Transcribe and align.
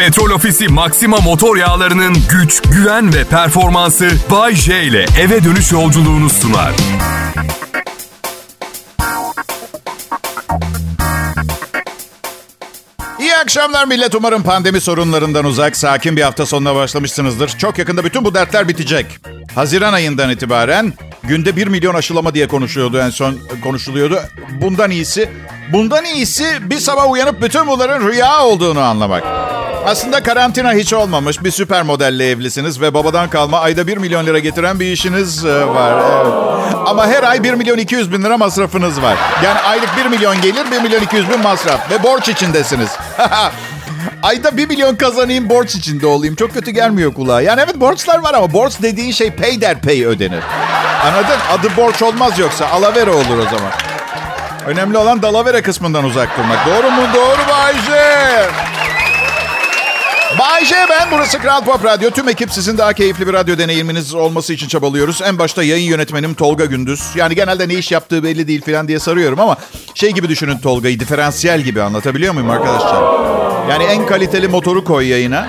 Petrol 0.00 0.30
Ofisi 0.30 0.68
Maxima 0.68 1.16
motor 1.16 1.56
yağlarının 1.56 2.16
güç, 2.30 2.62
güven 2.62 3.14
ve 3.14 3.24
performansı 3.24 4.10
Bay 4.30 4.54
J 4.54 4.82
ile 4.84 5.06
eve 5.20 5.44
dönüş 5.44 5.72
yolculuğunu 5.72 6.30
sunar. 6.30 6.72
İyi 13.20 13.36
akşamlar 13.36 13.86
millet. 13.86 14.14
Umarım 14.14 14.42
pandemi 14.42 14.80
sorunlarından 14.80 15.44
uzak, 15.44 15.76
sakin 15.76 16.16
bir 16.16 16.22
hafta 16.22 16.46
sonuna 16.46 16.74
başlamışsınızdır. 16.74 17.48
Çok 17.48 17.78
yakında 17.78 18.04
bütün 18.04 18.24
bu 18.24 18.34
dertler 18.34 18.68
bitecek. 18.68 19.06
Haziran 19.54 19.92
ayından 19.92 20.30
itibaren 20.30 20.92
günde 21.22 21.56
1 21.56 21.66
milyon 21.66 21.94
aşılama 21.94 22.34
diye 22.34 22.48
konuşuyordu 22.48 22.98
en 22.98 23.10
son 23.10 23.38
konuşuluyordu. 23.62 24.20
Bundan 24.60 24.90
iyisi, 24.90 25.28
bundan 25.72 26.04
iyisi 26.04 26.70
bir 26.70 26.78
sabah 26.78 27.10
uyanıp 27.10 27.42
bütün 27.42 27.66
bunların 27.66 28.08
rüya 28.08 28.44
olduğunu 28.44 28.80
anlamak. 28.80 29.24
Aslında 29.86 30.22
karantina 30.22 30.72
hiç 30.72 30.92
olmamış. 30.92 31.44
Bir 31.44 31.50
süper 31.50 31.82
modelle 31.82 32.30
evlisiniz 32.30 32.80
ve 32.80 32.94
babadan 32.94 33.30
kalma 33.30 33.60
ayda 33.60 33.86
1 33.86 33.96
milyon 33.96 34.26
lira 34.26 34.38
getiren 34.38 34.80
bir 34.80 34.86
işiniz 34.86 35.44
e, 35.44 35.66
var. 35.66 35.92
Evet. 35.92 36.32
Ama 36.86 37.06
her 37.06 37.22
ay 37.22 37.42
1 37.42 37.54
milyon 37.54 37.78
200 37.78 38.12
bin 38.12 38.24
lira 38.24 38.36
masrafınız 38.36 39.02
var. 39.02 39.16
Yani 39.44 39.60
aylık 39.60 39.88
1 39.96 40.06
milyon 40.06 40.40
gelir, 40.40 40.70
1 40.70 40.80
milyon 40.82 41.02
200 41.02 41.28
bin 41.28 41.40
masraf. 41.40 41.90
Ve 41.90 42.02
borç 42.02 42.28
içindesiniz. 42.28 42.90
Ayda 44.22 44.56
1 44.56 44.68
milyon 44.68 44.96
kazanayım, 44.96 45.48
borç 45.48 45.74
içinde 45.74 46.06
olayım. 46.06 46.34
Çok 46.34 46.54
kötü 46.54 46.70
gelmiyor 46.70 47.14
kulağa. 47.14 47.40
Yani 47.40 47.60
evet 47.64 47.80
borçlar 47.80 48.18
var 48.18 48.34
ama 48.34 48.52
borç 48.52 48.72
dediğin 48.82 49.12
şey 49.12 49.30
pay 49.30 49.60
der 49.60 49.80
pay 49.80 50.04
ödenir. 50.04 50.42
Anladın? 51.06 51.38
Adı 51.52 51.76
borç 51.76 52.02
olmaz 52.02 52.38
yoksa. 52.38 52.68
Alavere 52.68 53.10
olur 53.10 53.38
o 53.38 53.44
zaman. 53.44 53.72
Önemli 54.66 54.98
olan 54.98 55.22
dalavere 55.22 55.62
kısmından 55.62 56.04
uzak 56.04 56.38
durmak. 56.38 56.66
Doğru 56.66 56.90
mu? 56.90 57.02
Doğru 57.14 57.38
Bayce. 57.50 58.50
Bay 60.38 60.64
J 60.64 60.74
ben. 60.90 61.10
Burası 61.10 61.38
Kral 61.38 61.64
Pop 61.64 61.84
Radyo. 61.84 62.10
Tüm 62.10 62.28
ekip 62.28 62.52
sizin 62.52 62.78
daha 62.78 62.92
keyifli 62.92 63.26
bir 63.26 63.32
radyo 63.32 63.58
deneyiminiz 63.58 64.14
olması 64.14 64.52
için 64.52 64.68
çabalıyoruz. 64.68 65.22
En 65.22 65.38
başta 65.38 65.62
yayın 65.62 65.90
yönetmenim 65.90 66.34
Tolga 66.34 66.64
Gündüz. 66.64 67.02
Yani 67.14 67.34
genelde 67.34 67.68
ne 67.68 67.74
iş 67.74 67.92
yaptığı 67.92 68.24
belli 68.24 68.48
değil 68.48 68.62
falan 68.64 68.88
diye 68.88 68.98
sarıyorum 68.98 69.40
ama 69.40 69.56
şey 69.94 70.10
gibi 70.10 70.28
düşünün 70.28 70.58
Tolga'yı. 70.58 71.00
Diferansiyel 71.00 71.60
gibi 71.60 71.82
anlatabiliyor 71.82 72.34
muyum 72.34 72.50
arkadaşlar? 72.50 73.02
Yani 73.70 73.84
en 73.84 74.06
kaliteli 74.06 74.48
motoru 74.48 74.84
koy 74.84 75.06
yayına. 75.06 75.48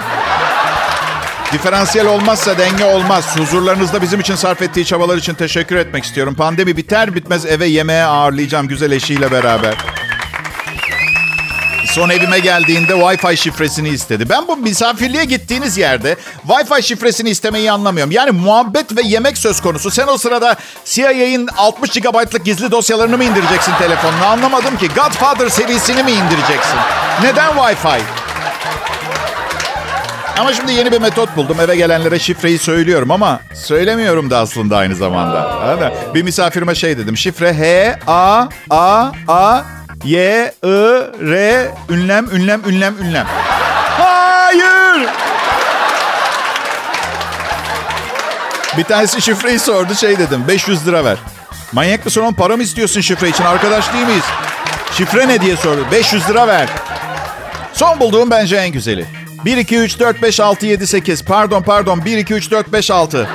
Diferansiyel 1.53 2.07
olmazsa 2.07 2.57
denge 2.57 2.85
olmaz. 2.85 3.37
Huzurlarınızda 3.39 4.01
bizim 4.01 4.19
için 4.19 4.35
sarf 4.35 4.61
ettiği 4.61 4.85
çabalar 4.85 5.17
için 5.17 5.33
teşekkür 5.33 5.75
etmek 5.75 6.03
istiyorum. 6.03 6.35
Pandemi 6.35 6.77
biter 6.77 7.15
bitmez 7.15 7.45
eve 7.45 7.65
yemeğe 7.65 8.03
ağırlayacağım 8.03 8.67
güzel 8.67 8.91
eşiyle 8.91 9.31
beraber. 9.31 9.73
Son 11.91 12.09
evime 12.09 12.39
geldiğinde 12.39 12.93
Wi-Fi 12.93 13.37
şifresini 13.37 13.89
istedi. 13.89 14.29
Ben 14.29 14.47
bu 14.47 14.57
misafirliğe 14.57 15.25
gittiğiniz 15.25 15.77
yerde 15.77 16.15
Wi-Fi 16.47 16.81
şifresini 16.81 17.29
istemeyi 17.29 17.71
anlamıyorum. 17.71 18.11
Yani 18.11 18.31
muhabbet 18.31 18.97
ve 18.97 19.01
yemek 19.01 19.37
söz 19.37 19.61
konusu. 19.61 19.91
Sen 19.91 20.07
o 20.07 20.17
sırada 20.17 20.55
CIA'in 20.85 21.49
60 21.57 21.91
GB'lık 21.91 22.45
gizli 22.45 22.71
dosyalarını 22.71 23.17
mı 23.17 23.23
indireceksin 23.23 23.73
telefonuna? 23.79 24.25
Anlamadım 24.25 24.77
ki. 24.77 24.87
Godfather 24.87 25.49
serisini 25.49 26.03
mi 26.03 26.11
indireceksin? 26.11 26.79
Neden 27.23 27.51
Wi-Fi? 27.53 28.01
Ama 30.39 30.53
şimdi 30.53 30.71
yeni 30.73 30.91
bir 30.91 31.01
metot 31.01 31.35
buldum. 31.35 31.59
Eve 31.59 31.75
gelenlere 31.75 32.19
şifreyi 32.19 32.59
söylüyorum 32.59 33.11
ama 33.11 33.39
söylemiyorum 33.53 34.29
da 34.29 34.37
aslında 34.37 34.77
aynı 34.77 34.95
zamanda. 34.95 35.93
Bir 36.15 36.23
misafirime 36.23 36.75
şey 36.75 36.97
dedim. 36.97 37.17
Şifre 37.17 37.53
H 37.53 37.99
A 38.07 38.47
A 38.69 39.11
A 39.27 39.61
Y 40.03 40.17
I 40.17 40.67
R 41.21 41.71
ünlem 41.89 42.29
ünlem 42.31 42.61
ünlem 42.65 42.95
ünlem. 43.01 43.25
Hayır. 43.99 45.09
Bir 48.77 48.83
tanesi 48.83 49.21
şifreyi 49.21 49.59
sordu 49.59 49.95
şey 49.95 50.19
dedim 50.19 50.43
500 50.47 50.87
lira 50.87 51.05
ver. 51.05 51.17
Manyak 51.71 52.05
mısın 52.05 52.21
oğlum 52.21 52.33
para 52.33 52.57
mı 52.57 52.63
istiyorsun 52.63 53.01
şifre 53.01 53.29
için 53.29 53.43
arkadaş 53.43 53.93
değil 53.93 54.05
miyiz? 54.05 54.23
Şifre 54.97 55.27
ne 55.27 55.41
diye 55.41 55.57
sordu 55.57 55.85
500 55.91 56.29
lira 56.29 56.47
ver. 56.47 56.69
Son 57.73 57.99
bulduğum 57.99 58.31
bence 58.31 58.55
en 58.55 58.69
güzeli. 58.69 59.05
1, 59.45 59.57
2, 59.57 59.77
3, 59.77 59.99
4, 59.99 60.21
5, 60.21 60.39
6, 60.39 60.65
7, 60.65 60.87
8. 60.87 61.23
Pardon 61.25 61.61
pardon 61.61 62.05
1, 62.05 62.17
2, 62.17 62.33
3, 62.33 62.51
4, 62.51 62.73
5, 62.73 62.91
6. 62.91 63.27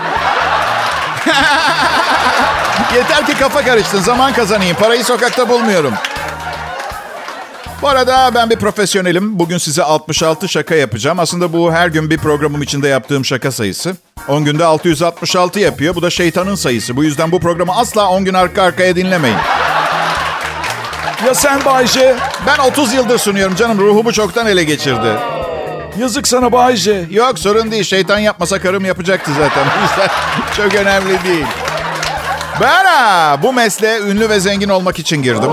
Yeter 2.94 3.26
ki 3.26 3.34
kafa 3.38 3.64
karışsın 3.64 4.00
zaman 4.00 4.32
kazanayım. 4.32 4.76
Parayı 4.76 5.04
sokakta 5.04 5.48
bulmuyorum. 5.48 5.94
Bu 7.82 7.88
arada 7.88 8.30
ben 8.34 8.50
bir 8.50 8.56
profesyonelim. 8.56 9.38
Bugün 9.38 9.58
size 9.58 9.82
66 9.82 10.48
şaka 10.48 10.74
yapacağım. 10.74 11.18
Aslında 11.18 11.52
bu 11.52 11.72
her 11.72 11.88
gün 11.88 12.10
bir 12.10 12.18
programım 12.18 12.62
içinde 12.62 12.88
yaptığım 12.88 13.24
şaka 13.24 13.52
sayısı. 13.52 13.96
10 14.28 14.44
günde 14.44 14.64
666 14.64 15.60
yapıyor. 15.60 15.94
Bu 15.94 16.02
da 16.02 16.10
şeytanın 16.10 16.54
sayısı. 16.54 16.96
Bu 16.96 17.04
yüzden 17.04 17.32
bu 17.32 17.40
programı 17.40 17.76
asla 17.76 18.08
10 18.08 18.24
gün 18.24 18.34
arka 18.34 18.62
arkaya 18.62 18.96
dinlemeyin. 18.96 19.36
Ya 21.26 21.34
sen 21.34 21.64
Bayce? 21.64 22.16
Ben 22.46 22.58
30 22.58 22.92
yıldır 22.92 23.18
sunuyorum 23.18 23.56
canım. 23.56 23.78
Ruhumu 23.78 24.12
çoktan 24.12 24.46
ele 24.46 24.64
geçirdi. 24.64 25.08
Yazık 26.00 26.28
sana 26.28 26.52
Bayce. 26.52 27.04
Yok 27.10 27.38
sorun 27.38 27.70
değil. 27.70 27.84
Şeytan 27.84 28.18
yapmasa 28.18 28.60
karım 28.60 28.84
yapacaktı 28.84 29.30
zaten. 29.38 29.64
Yüzden 29.82 30.08
çok 30.56 30.74
önemli 30.74 31.24
değil. 31.24 31.46
Ben 32.60 32.84
ha, 32.84 33.36
bu 33.42 33.52
mesleğe 33.52 34.00
ünlü 34.00 34.28
ve 34.28 34.40
zengin 34.40 34.68
olmak 34.68 34.98
için 34.98 35.22
girdim. 35.22 35.50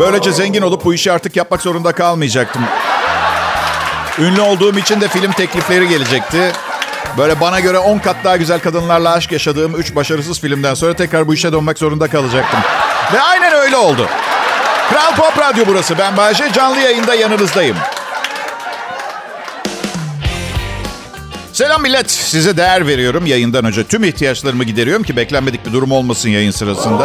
Böylece 0.00 0.32
zengin 0.32 0.62
olup 0.62 0.84
bu 0.84 0.94
işi 0.94 1.12
artık 1.12 1.36
yapmak 1.36 1.62
zorunda 1.62 1.92
kalmayacaktım. 1.92 2.62
Ünlü 4.18 4.40
olduğum 4.40 4.78
için 4.78 5.00
de 5.00 5.08
film 5.08 5.32
teklifleri 5.32 5.88
gelecekti. 5.88 6.52
Böyle 7.18 7.40
bana 7.40 7.60
göre 7.60 7.78
10 7.78 7.98
kat 7.98 8.16
daha 8.24 8.36
güzel 8.36 8.60
kadınlarla 8.60 9.12
aşk 9.12 9.32
yaşadığım 9.32 9.74
3 9.74 9.94
başarısız 9.94 10.40
filmden 10.40 10.74
sonra 10.74 10.94
tekrar 10.94 11.28
bu 11.28 11.34
işe 11.34 11.52
dönmek 11.52 11.78
zorunda 11.78 12.08
kalacaktım. 12.08 12.60
Ve 13.12 13.20
aynen 13.20 13.52
öyle 13.52 13.76
oldu. 13.76 14.06
Kral 14.90 15.16
Pop 15.16 15.38
Radyo 15.38 15.64
burası. 15.66 15.98
Ben 15.98 16.16
Bayece. 16.16 16.52
Canlı 16.52 16.80
yayında 16.80 17.14
yanınızdayım. 17.14 17.76
Selam 21.52 21.82
millet. 21.82 22.10
Size 22.10 22.56
değer 22.56 22.86
veriyorum 22.86 23.26
yayından 23.26 23.64
önce. 23.64 23.84
Tüm 23.84 24.04
ihtiyaçlarımı 24.04 24.64
gideriyorum 24.64 25.02
ki 25.02 25.16
beklenmedik 25.16 25.66
bir 25.66 25.72
durum 25.72 25.92
olmasın 25.92 26.28
yayın 26.28 26.50
sırasında. 26.50 27.04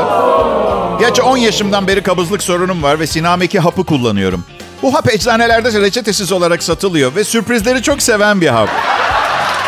Gerçi 1.00 1.22
10 1.22 1.38
yaşımdan 1.38 1.88
beri 1.88 2.04
kabızlık 2.04 2.44
sorunum 2.44 2.84
var 2.84 3.00
ve 3.00 3.08
Sinameki 3.08 3.60
hapı 3.60 3.86
kullanıyorum. 3.86 4.46
Bu 4.82 4.94
hap 4.94 5.10
eczanelerde 5.14 5.82
reçetesiz 5.82 6.32
olarak 6.32 6.64
satılıyor 6.64 7.16
ve 7.16 7.24
sürprizleri 7.24 7.82
çok 7.82 8.02
seven 8.02 8.42
bir 8.42 8.48
hap. 8.48 8.70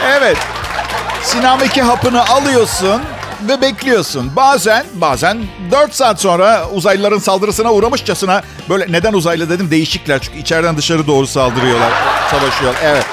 Evet. 0.07 0.37
Sinameki 1.23 1.81
hapını 1.81 2.29
alıyorsun 2.29 3.01
ve 3.47 3.61
bekliyorsun. 3.61 4.31
Bazen, 4.35 4.85
bazen 4.93 5.37
4 5.71 5.95
saat 5.95 6.21
sonra 6.21 6.67
uzaylıların 6.73 7.19
saldırısına 7.19 7.73
uğramışçasına 7.73 8.41
böyle 8.69 8.91
neden 8.91 9.13
uzaylı 9.13 9.49
dedim 9.49 9.71
değişikler 9.71 10.19
çünkü 10.19 10.37
içeriden 10.37 10.77
dışarı 10.77 11.07
doğru 11.07 11.27
saldırıyorlar, 11.27 11.91
savaşıyor. 12.31 12.73
Evet. 12.83 13.05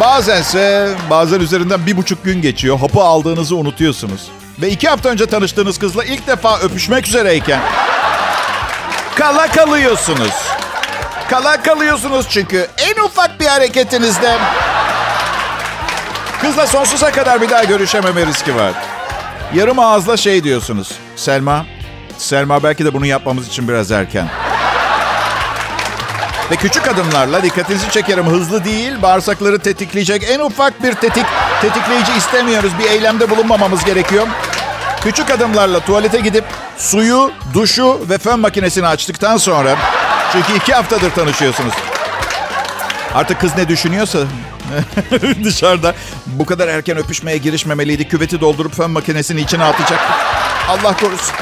Bazense 0.00 0.88
bazen 1.10 1.40
üzerinden 1.40 1.86
bir 1.86 1.96
buçuk 1.96 2.24
gün 2.24 2.42
geçiyor. 2.42 2.78
Hapı 2.78 3.00
aldığınızı 3.00 3.56
unutuyorsunuz. 3.56 4.28
Ve 4.62 4.70
iki 4.70 4.88
hafta 4.88 5.08
önce 5.08 5.26
tanıştığınız 5.26 5.78
kızla 5.78 6.04
ilk 6.04 6.26
defa 6.26 6.58
öpüşmek 6.58 7.08
üzereyken 7.08 7.60
kala 9.14 9.46
kalıyorsunuz. 9.46 10.34
Kala 11.30 11.62
kalıyorsunuz 11.62 12.26
çünkü 12.30 12.68
en 12.78 13.04
ufak 13.04 13.40
bir 13.40 13.46
hareketinizde 13.46 14.38
kızla 16.40 16.66
sonsuza 16.66 17.12
kadar 17.12 17.42
bir 17.42 17.50
daha 17.50 17.64
görüşememe 17.64 18.26
riski 18.26 18.56
var. 18.56 18.72
Yarım 19.54 19.78
ağızla 19.78 20.16
şey 20.16 20.44
diyorsunuz. 20.44 20.92
Selma, 21.16 21.66
Selma 22.18 22.62
belki 22.62 22.84
de 22.84 22.94
bunu 22.94 23.06
yapmamız 23.06 23.48
için 23.48 23.68
biraz 23.68 23.92
erken. 23.92 24.28
Ve 26.50 26.56
küçük 26.56 26.88
adımlarla 26.88 27.42
dikkatinizi 27.42 27.90
çekerim. 27.90 28.26
Hızlı 28.26 28.64
değil, 28.64 29.02
bağırsakları 29.02 29.58
tetikleyecek 29.58 30.24
en 30.30 30.40
ufak 30.40 30.82
bir 30.82 30.92
tetik 30.92 31.26
tetikleyici 31.62 32.12
istemiyoruz. 32.16 32.72
Bir 32.78 32.90
eylemde 32.90 33.30
bulunmamamız 33.30 33.84
gerekiyor. 33.84 34.26
Küçük 35.04 35.30
adımlarla 35.30 35.80
tuvalete 35.80 36.20
gidip 36.20 36.44
suyu, 36.78 37.32
duşu 37.54 38.00
ve 38.10 38.18
fön 38.18 38.40
makinesini 38.40 38.86
açtıktan 38.86 39.36
sonra... 39.36 39.76
Çünkü 40.32 40.56
iki 40.56 40.74
haftadır 40.74 41.10
tanışıyorsunuz. 41.10 41.74
Artık 43.14 43.40
kız 43.40 43.56
ne 43.56 43.68
düşünüyorsa 43.68 44.18
dışarıda 45.44 45.94
bu 46.26 46.46
kadar 46.46 46.68
erken 46.68 46.96
öpüşmeye 46.96 47.36
girişmemeliydi. 47.38 48.08
Küveti 48.08 48.40
doldurup 48.40 48.74
fön 48.74 48.90
makinesini 48.90 49.40
içine 49.40 49.64
atacak. 49.64 50.00
Allah 50.68 50.96
korusun. 50.96 51.34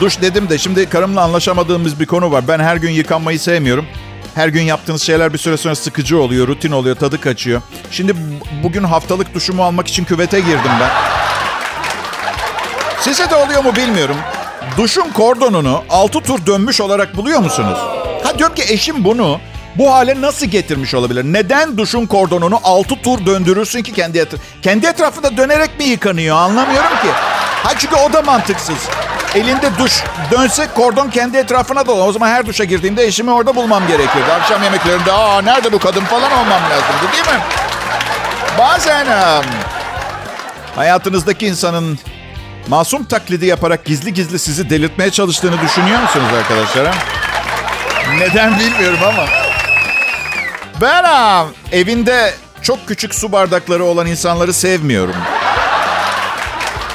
Duş 0.00 0.20
dedim 0.20 0.48
de 0.48 0.58
şimdi 0.58 0.88
karımla 0.88 1.22
anlaşamadığımız 1.22 2.00
bir 2.00 2.06
konu 2.06 2.32
var. 2.32 2.48
Ben 2.48 2.58
her 2.58 2.76
gün 2.76 2.90
yıkanmayı 2.90 3.40
sevmiyorum. 3.40 3.86
Her 4.34 4.48
gün 4.48 4.62
yaptığınız 4.62 5.02
şeyler 5.02 5.32
bir 5.32 5.38
süre 5.38 5.56
sonra 5.56 5.74
sıkıcı 5.74 6.18
oluyor, 6.18 6.48
rutin 6.48 6.70
oluyor, 6.70 6.96
tadı 6.96 7.20
kaçıyor. 7.20 7.62
Şimdi 7.90 8.14
bugün 8.62 8.84
haftalık 8.84 9.34
duşumu 9.34 9.64
almak 9.64 9.88
için 9.88 10.04
küvete 10.04 10.40
girdim 10.40 10.70
ben. 10.80 10.90
Size 13.00 13.30
de 13.30 13.34
oluyor 13.36 13.64
mu 13.64 13.76
bilmiyorum. 13.76 14.16
Duşun 14.76 15.10
kordonunu 15.10 15.82
altı 15.90 16.20
tur 16.20 16.46
dönmüş 16.46 16.80
olarak 16.80 17.16
buluyor 17.16 17.40
musunuz? 17.40 17.78
Ha 18.24 18.38
diyorum 18.38 18.54
ki 18.54 18.64
eşim 18.68 19.04
bunu 19.04 19.40
bu 19.78 19.92
hale 19.92 20.20
nasıl 20.20 20.46
getirmiş 20.46 20.94
olabilir? 20.94 21.24
Neden 21.24 21.78
duşun 21.78 22.06
kordonunu 22.06 22.60
altı 22.64 23.02
tur 23.02 23.26
döndürürsün 23.26 23.82
ki 23.82 23.92
kendi 23.92 24.18
etrafında? 24.18 24.42
Kendi 24.62 24.86
etrafında 24.86 25.36
dönerek 25.36 25.78
mi 25.78 25.84
yıkanıyor 25.84 26.36
anlamıyorum 26.36 26.88
ki. 27.02 27.08
Ha 27.62 27.72
çünkü 27.78 27.96
o 27.96 28.12
da 28.12 28.22
mantıksız. 28.22 28.78
Elinde 29.34 29.78
duş 29.78 30.02
dönse 30.30 30.68
kordon 30.74 31.10
kendi 31.10 31.36
etrafına 31.36 31.86
dolan. 31.86 32.08
O 32.08 32.12
zaman 32.12 32.28
her 32.28 32.46
duşa 32.46 32.64
girdiğimde 32.64 33.04
eşimi 33.04 33.30
orada 33.30 33.56
bulmam 33.56 33.86
gerekiyordu. 33.86 34.32
Akşam 34.40 34.62
yemeklerinde 34.62 35.12
aa 35.12 35.42
nerede 35.42 35.72
bu 35.72 35.78
kadın 35.78 36.04
falan 36.04 36.32
olmam 36.32 36.62
lazımdı 36.62 37.12
değil 37.12 37.24
mi? 37.24 37.42
Bazen 38.58 39.06
hayatınızdaki 40.76 41.46
insanın 41.46 41.98
masum 42.68 43.04
taklidi 43.04 43.46
yaparak 43.46 43.84
gizli 43.84 44.14
gizli 44.14 44.38
sizi 44.38 44.70
delirtmeye 44.70 45.10
çalıştığını 45.10 45.60
düşünüyor 45.60 46.02
musunuz 46.02 46.28
arkadaşlar? 46.38 46.94
Neden 48.18 48.58
bilmiyorum 48.58 48.98
ama. 49.08 49.26
Ben 50.80 51.04
evinde 51.72 52.34
çok 52.62 52.88
küçük 52.88 53.14
su 53.14 53.32
bardakları 53.32 53.84
olan 53.84 54.06
insanları 54.06 54.52
sevmiyorum. 54.52 55.16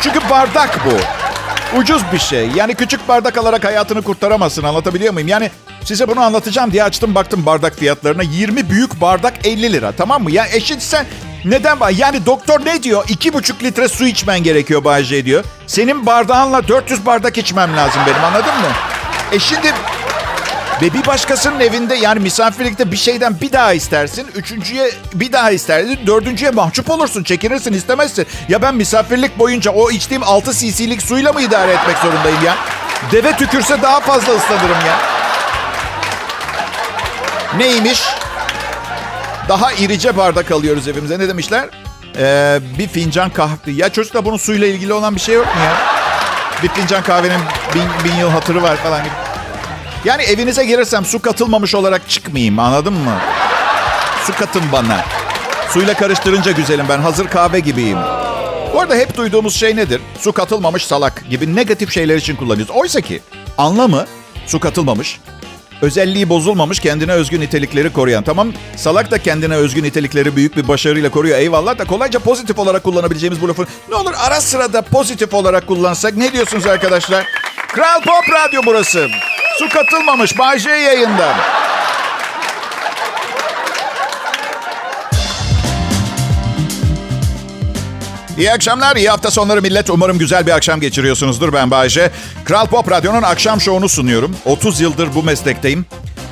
Çünkü 0.01 0.29
bardak 0.29 0.85
bu. 0.85 1.24
Ucuz 1.73 2.01
bir 2.13 2.19
şey. 2.19 2.49
Yani 2.55 2.75
küçük 2.75 3.07
bardak 3.07 3.37
alarak 3.37 3.63
hayatını 3.65 4.01
kurtaramazsın. 4.01 4.63
Anlatabiliyor 4.63 5.13
muyum? 5.13 5.27
Yani 5.27 5.51
size 5.83 6.07
bunu 6.07 6.19
anlatacağım 6.21 6.71
diye 6.71 6.83
açtım 6.83 7.15
baktım 7.15 7.45
bardak 7.45 7.75
fiyatlarına. 7.79 8.23
20 8.23 8.69
büyük 8.69 9.01
bardak 9.01 9.47
50 9.47 9.73
lira 9.73 9.91
tamam 9.91 10.23
mı? 10.23 10.31
Ya 10.31 10.47
eşit 10.47 10.81
sen 10.81 11.05
neden 11.45 11.79
var? 11.79 11.89
Yani 11.97 12.25
doktor 12.25 12.65
ne 12.65 12.83
diyor? 12.83 13.03
2,5 13.05 13.63
litre 13.63 13.87
su 13.87 14.05
içmen 14.05 14.43
gerekiyor 14.43 14.83
Bayce 14.83 15.25
diyor. 15.25 15.43
Senin 15.67 16.05
bardağınla 16.05 16.67
400 16.67 17.05
bardak 17.05 17.37
içmem 17.37 17.77
lazım 17.77 18.01
benim 18.07 18.23
anladın 18.23 18.53
mı? 18.61 18.67
E 19.31 19.39
şimdi 19.39 19.73
ve 20.81 20.93
bir 20.93 21.05
başkasının 21.05 21.59
evinde 21.59 21.95
yani 21.95 22.19
misafirlikte 22.19 22.91
bir 22.91 22.97
şeyden 22.97 23.41
bir 23.41 23.51
daha 23.51 23.73
istersin. 23.73 24.27
Üçüncüye 24.35 24.91
bir 25.13 25.31
daha 25.31 25.51
istersin. 25.51 25.99
Dördüncüye 26.07 26.51
mahcup 26.51 26.89
olursun. 26.89 27.23
Çekinirsin 27.23 27.73
istemezsin. 27.73 28.27
Ya 28.49 28.61
ben 28.61 28.75
misafirlik 28.75 29.39
boyunca 29.39 29.71
o 29.71 29.91
içtiğim 29.91 30.23
6 30.23 30.53
cc'lik 30.53 31.01
suyla 31.01 31.33
mı 31.33 31.41
idare 31.41 31.71
etmek 31.71 31.97
zorundayım 31.97 32.43
ya? 32.45 32.55
Deve 33.11 33.37
tükürse 33.37 33.81
daha 33.81 33.99
fazla 33.99 34.35
ıslanırım 34.35 34.85
ya. 34.87 34.97
Neymiş? 37.57 38.03
Daha 39.49 39.71
irice 39.71 40.17
bardak 40.17 40.51
alıyoruz 40.51 40.87
evimize. 40.87 41.19
Ne 41.19 41.29
demişler? 41.29 41.69
Ee, 42.17 42.59
bir 42.79 42.87
fincan 42.87 43.29
kahve. 43.29 43.71
Ya 43.71 43.89
çocuklar 43.89 44.25
bunun 44.25 44.37
suyla 44.37 44.67
ilgili 44.67 44.93
olan 44.93 45.15
bir 45.15 45.21
şey 45.21 45.35
yok 45.35 45.45
mu 45.45 45.61
ya? 45.65 45.73
Bir 46.63 46.69
fincan 46.69 47.03
kahvenin 47.03 47.41
bin, 47.75 47.83
bin 48.03 48.15
yıl 48.15 48.29
hatırı 48.29 48.63
var 48.63 48.75
falan 48.75 49.03
gibi. 49.03 49.24
Yani 50.05 50.23
evinize 50.23 50.65
gelirsem 50.65 51.05
su 51.05 51.21
katılmamış 51.21 51.75
olarak 51.75 52.09
çıkmayayım 52.09 52.59
anladın 52.59 52.93
mı? 52.93 53.17
Su 54.25 54.35
katın 54.35 54.63
bana. 54.71 55.05
Suyla 55.69 55.93
karıştırınca 55.93 56.51
güzelim 56.51 56.85
ben 56.89 56.99
hazır 56.99 57.27
kahve 57.27 57.59
gibiyim. 57.59 57.97
Bu 58.73 58.81
arada 58.81 58.95
hep 58.95 59.17
duyduğumuz 59.17 59.55
şey 59.55 59.75
nedir? 59.75 60.01
Su 60.19 60.31
katılmamış 60.33 60.85
salak 60.85 61.29
gibi 61.29 61.55
negatif 61.55 61.91
şeyler 61.91 62.17
için 62.17 62.35
kullanıyoruz. 62.35 62.75
Oysa 62.75 63.01
ki 63.01 63.21
anlamı 63.57 64.05
su 64.47 64.59
katılmamış, 64.59 65.19
özelliği 65.81 66.29
bozulmamış 66.29 66.79
kendine 66.79 67.11
özgü 67.11 67.39
nitelikleri 67.39 67.93
koruyan. 67.93 68.23
Tamam 68.23 68.53
salak 68.75 69.11
da 69.11 69.17
kendine 69.17 69.55
özgü 69.55 69.83
nitelikleri 69.83 70.35
büyük 70.35 70.57
bir 70.57 70.67
başarıyla 70.67 71.09
koruyor 71.11 71.37
eyvallah 71.37 71.77
da 71.77 71.85
kolayca 71.85 72.19
pozitif 72.19 72.59
olarak 72.59 72.83
kullanabileceğimiz 72.83 73.41
bu 73.41 73.47
lafı 73.47 73.65
ne 73.89 73.95
olur 73.95 74.13
ara 74.17 74.41
sıra 74.41 74.73
da 74.73 74.81
pozitif 74.81 75.33
olarak 75.33 75.67
kullansak 75.67 76.17
ne 76.17 76.33
diyorsunuz 76.33 76.67
arkadaşlar? 76.67 77.25
Kral 77.67 78.01
Pop 78.01 78.33
Radyo 78.33 78.61
burası. 78.65 79.07
Su 79.59 79.69
katılmamış 79.69 80.37
Bay 80.37 80.59
J 80.59 80.69
yayında. 80.69 81.35
İyi 88.37 88.51
akşamlar, 88.51 88.95
iyi 88.95 89.09
hafta 89.09 89.31
sonları 89.31 89.61
millet. 89.61 89.89
Umarım 89.89 90.17
güzel 90.17 90.47
bir 90.47 90.51
akşam 90.51 90.79
geçiriyorsunuzdur. 90.79 91.53
Ben 91.53 91.71
Bayece. 91.71 92.11
Kral 92.45 92.65
Pop 92.65 92.91
Radyo'nun 92.91 93.21
akşam 93.21 93.61
şovunu 93.61 93.89
sunuyorum. 93.89 94.35
30 94.45 94.81
yıldır 94.81 95.15
bu 95.15 95.23
meslekteyim. 95.23 95.85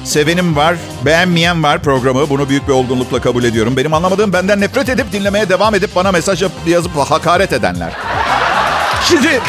Sevenim 0.03 0.55
var, 0.55 0.75
beğenmeyen 1.05 1.63
var 1.63 1.83
programı. 1.83 2.29
Bunu 2.29 2.49
büyük 2.49 2.67
bir 2.67 2.73
olgunlukla 2.73 3.21
kabul 3.21 3.43
ediyorum. 3.43 3.77
Benim 3.77 3.93
anlamadığım 3.93 4.33
benden 4.33 4.61
nefret 4.61 4.89
edip 4.89 5.11
dinlemeye 5.11 5.49
devam 5.49 5.75
edip 5.75 5.95
bana 5.95 6.11
mesaj 6.11 6.43
yazıp 6.65 6.97
hakaret 6.97 7.53
edenler. 7.53 7.93
Şimdi 9.09 9.41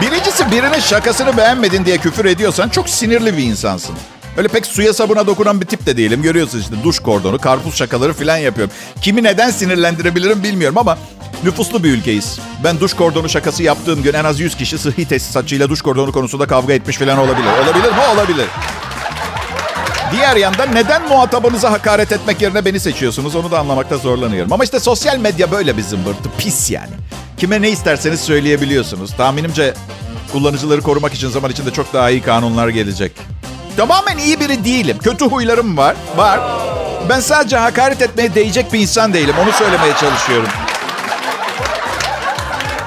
birincisi 0.00 0.50
birinin 0.50 0.80
şakasını 0.80 1.36
beğenmedin 1.36 1.84
diye 1.84 1.98
küfür 1.98 2.24
ediyorsan 2.24 2.68
çok 2.68 2.88
sinirli 2.88 3.36
bir 3.36 3.42
insansın. 3.42 3.96
Öyle 4.36 4.48
pek 4.48 4.66
suya 4.66 4.92
sabuna 4.92 5.26
dokunan 5.26 5.60
bir 5.60 5.66
tip 5.66 5.86
de 5.86 5.96
değilim. 5.96 6.22
Görüyorsun 6.22 6.60
işte 6.60 6.74
duş 6.84 6.98
kordonu, 6.98 7.38
karpuz 7.38 7.74
şakaları 7.74 8.12
falan 8.12 8.36
yapıyorum. 8.36 8.74
Kimi 9.00 9.22
neden 9.22 9.50
sinirlendirebilirim 9.50 10.42
bilmiyorum 10.42 10.78
ama 10.78 10.98
nüfuslu 11.44 11.84
bir 11.84 11.90
ülkeyiz. 11.90 12.38
Ben 12.64 12.80
duş 12.80 12.94
kordonu 12.94 13.28
şakası 13.28 13.62
yaptığım 13.62 14.02
gün 14.02 14.14
en 14.14 14.24
az 14.24 14.40
100 14.40 14.56
kişi 14.56 14.78
sıhhi 14.78 15.08
tesisatçıyla 15.08 15.68
duş 15.68 15.82
kordonu 15.82 16.12
konusunda 16.12 16.46
kavga 16.46 16.72
etmiş 16.72 16.96
falan 16.96 17.18
olabilir. 17.18 17.48
Olabilir 17.64 17.90
mi? 17.90 18.00
Olabilir. 18.14 18.46
Diğer 20.12 20.36
yandan 20.36 20.74
neden 20.74 21.08
muhatabınıza 21.08 21.72
hakaret 21.72 22.12
etmek 22.12 22.42
yerine 22.42 22.64
beni 22.64 22.80
seçiyorsunuz 22.80 23.36
onu 23.36 23.50
da 23.50 23.58
anlamakta 23.58 23.96
zorlanıyorum. 23.96 24.52
Ama 24.52 24.64
işte 24.64 24.80
sosyal 24.80 25.18
medya 25.18 25.50
böyle 25.50 25.76
bir 25.76 25.82
zımbırtı. 25.82 26.30
Pis 26.38 26.70
yani. 26.70 26.92
Kime 27.36 27.62
ne 27.62 27.70
isterseniz 27.70 28.20
söyleyebiliyorsunuz. 28.20 29.16
Tahminimce 29.16 29.74
kullanıcıları 30.32 30.80
korumak 30.82 31.14
için 31.14 31.28
zaman 31.28 31.50
içinde 31.50 31.70
çok 31.72 31.92
daha 31.92 32.10
iyi 32.10 32.22
kanunlar 32.22 32.68
gelecek. 32.68 33.12
Tamamen 33.76 34.18
iyi 34.18 34.40
biri 34.40 34.64
değilim. 34.64 34.98
Kötü 35.02 35.24
huylarım 35.24 35.76
var. 35.76 35.96
Var. 36.16 36.40
Ben 37.08 37.20
sadece 37.20 37.56
hakaret 37.56 38.02
etmeye 38.02 38.34
değecek 38.34 38.72
bir 38.72 38.78
insan 38.78 39.12
değilim. 39.14 39.34
Onu 39.42 39.52
söylemeye 39.52 39.92
çalışıyorum. 40.00 40.48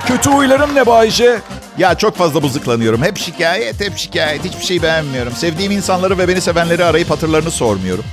Kötü 0.07 0.29
huylarım 0.29 0.75
ne 0.75 0.85
Bayce? 0.85 1.39
Ya 1.77 1.95
çok 1.95 2.17
fazla 2.17 2.43
bızıklanıyorum. 2.43 3.03
Hep 3.03 3.17
şikayet, 3.17 3.79
hep 3.81 3.97
şikayet. 3.97 4.43
Hiçbir 4.43 4.65
şey 4.65 4.81
beğenmiyorum. 4.81 5.33
Sevdiğim 5.33 5.71
insanları 5.71 6.17
ve 6.17 6.27
beni 6.27 6.41
sevenleri 6.41 6.85
arayıp 6.85 7.09
hatırlarını 7.09 7.51
sormuyorum. 7.51 8.03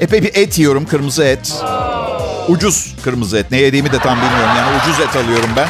Epey 0.00 0.22
bir 0.22 0.34
et 0.34 0.58
yiyorum, 0.58 0.86
kırmızı 0.86 1.24
et. 1.24 1.62
Ucuz 2.48 2.94
kırmızı 3.04 3.38
et. 3.38 3.50
Ne 3.50 3.56
yediğimi 3.56 3.92
de 3.92 3.98
tam 3.98 4.16
bilmiyorum. 4.16 4.56
Yani 4.56 4.76
ucuz 4.82 5.00
et 5.00 5.16
alıyorum 5.16 5.50
ben. 5.56 5.68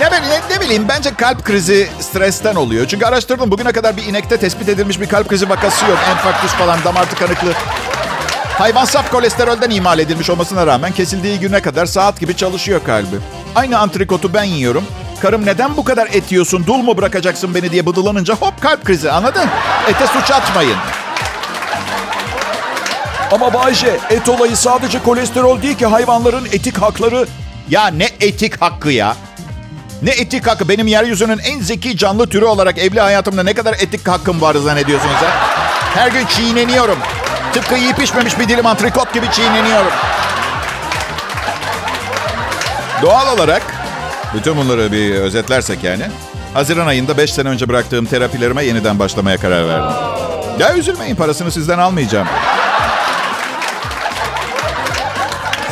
Ne, 0.00 0.10
ne, 0.10 0.40
ne 0.50 0.60
bileyim 0.60 0.88
bence 0.88 1.14
kalp 1.14 1.44
krizi 1.44 1.88
stresten 2.00 2.54
oluyor. 2.54 2.86
Çünkü 2.86 3.06
araştırdım 3.06 3.50
bugüne 3.50 3.72
kadar 3.72 3.96
bir 3.96 4.02
inekte 4.06 4.36
tespit 4.36 4.68
edilmiş 4.68 5.00
bir 5.00 5.06
kalp 5.06 5.28
krizi 5.28 5.48
vakası 5.48 5.86
yok. 5.86 5.98
Enfarktüs 6.10 6.50
falan 6.52 6.78
damar 6.84 7.10
tıkanıklığı. 7.10 7.52
Hayvan 8.58 8.84
saf 8.84 9.10
kolesterolden 9.10 9.70
imal 9.70 9.98
edilmiş 9.98 10.30
olmasına 10.30 10.66
rağmen 10.66 10.92
kesildiği 10.92 11.40
güne 11.40 11.62
kadar 11.62 11.86
saat 11.86 12.20
gibi 12.20 12.36
çalışıyor 12.36 12.80
kalbi. 12.86 13.16
Aynı 13.54 13.78
antrikotu 13.78 14.34
ben 14.34 14.44
yiyorum. 14.44 14.84
Karım 15.22 15.46
neden 15.46 15.76
bu 15.76 15.84
kadar 15.84 16.06
et 16.12 16.32
yiyorsun, 16.32 16.66
dul 16.66 16.76
mu 16.76 16.96
bırakacaksın 16.96 17.54
beni 17.54 17.72
diye 17.72 17.86
bıdılanınca 17.86 18.34
hop 18.34 18.62
kalp 18.62 18.84
krizi 18.84 19.10
anladın? 19.10 19.48
Ete 19.88 20.06
suç 20.06 20.30
atmayın. 20.30 20.76
Ama 23.32 23.54
Bayce 23.54 23.98
et 24.10 24.28
olayı 24.28 24.56
sadece 24.56 25.02
kolesterol 25.02 25.62
değil 25.62 25.78
ki 25.78 25.86
hayvanların 25.86 26.44
etik 26.44 26.78
hakları. 26.78 27.26
Ya 27.70 27.86
ne 27.86 28.08
etik 28.20 28.62
hakkı 28.62 28.90
ya? 28.90 29.16
Ne 30.02 30.10
etik 30.10 30.46
hakkı? 30.46 30.68
Benim 30.68 30.86
yeryüzünün 30.86 31.38
en 31.38 31.60
zeki 31.60 31.96
canlı 31.96 32.26
türü 32.26 32.44
olarak 32.44 32.78
evli 32.78 33.00
hayatımda 33.00 33.42
ne 33.42 33.54
kadar 33.54 33.74
etik 33.74 34.08
hakkım 34.08 34.40
var 34.40 34.54
zannediyorsunuz 34.54 35.14
ha? 35.14 35.46
Her 35.94 36.10
gün 36.10 36.26
çiğneniyorum. 36.26 36.98
Tıpkı 37.54 37.76
iyi 37.76 37.92
pişmemiş 37.92 38.38
bir 38.38 38.48
dilim 38.48 38.66
antrikot 38.66 39.14
gibi 39.14 39.26
çiğneniyorum. 39.32 39.92
Doğal 43.02 43.34
olarak 43.34 43.62
bütün 44.34 44.56
bunları 44.56 44.92
bir 44.92 45.14
özetlersek 45.14 45.84
yani. 45.84 46.04
Haziran 46.54 46.86
ayında 46.86 47.16
5 47.16 47.32
sene 47.32 47.48
önce 47.48 47.68
bıraktığım 47.68 48.06
terapilerime 48.06 48.64
yeniden 48.64 48.98
başlamaya 48.98 49.36
karar 49.36 49.68
verdim. 49.68 49.96
Ya 50.58 50.74
üzülmeyin 50.76 51.16
parasını 51.16 51.52
sizden 51.52 51.78
almayacağım. 51.78 52.28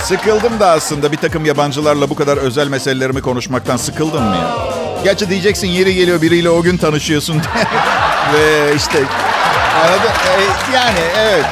Sıkıldım 0.02 0.60
da 0.60 0.70
aslında 0.70 1.12
bir 1.12 1.16
takım 1.16 1.44
yabancılarla 1.44 2.10
bu 2.10 2.14
kadar 2.14 2.36
özel 2.36 2.68
meselelerimi 2.68 3.22
konuşmaktan 3.22 3.76
sıkıldım 3.76 4.22
mı 4.24 4.36
ya? 4.36 4.50
Gerçi 5.04 5.30
diyeceksin 5.30 5.66
yeri 5.68 5.94
geliyor 5.94 6.22
biriyle 6.22 6.50
o 6.50 6.62
gün 6.62 6.76
tanışıyorsun. 6.76 7.36
Ve 8.34 8.74
işte 8.76 8.98
anladın? 9.84 10.10
E, 10.26 10.76
yani 10.76 10.98
evet. 11.18 11.44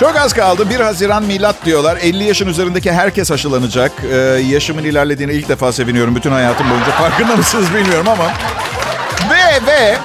Çok 0.00 0.16
az 0.16 0.32
kaldı. 0.32 0.70
1 0.70 0.80
Haziran 0.80 1.22
milat 1.22 1.56
diyorlar. 1.64 1.96
50 1.96 2.24
yaşın 2.24 2.46
üzerindeki 2.46 2.92
herkes 2.92 3.30
aşılanacak. 3.30 3.92
Ee, 4.12 4.16
yaşımın 4.48 4.84
ilerlediğine 4.84 5.34
ilk 5.34 5.48
defa 5.48 5.72
seviniyorum. 5.72 6.16
Bütün 6.16 6.30
hayatım 6.30 6.70
boyunca. 6.70 6.90
Farkında 6.90 7.36
mısınız 7.36 7.66
bilmiyorum 7.74 8.08
ama. 8.08 8.32
Ve 9.30 9.66
ve 9.66 9.96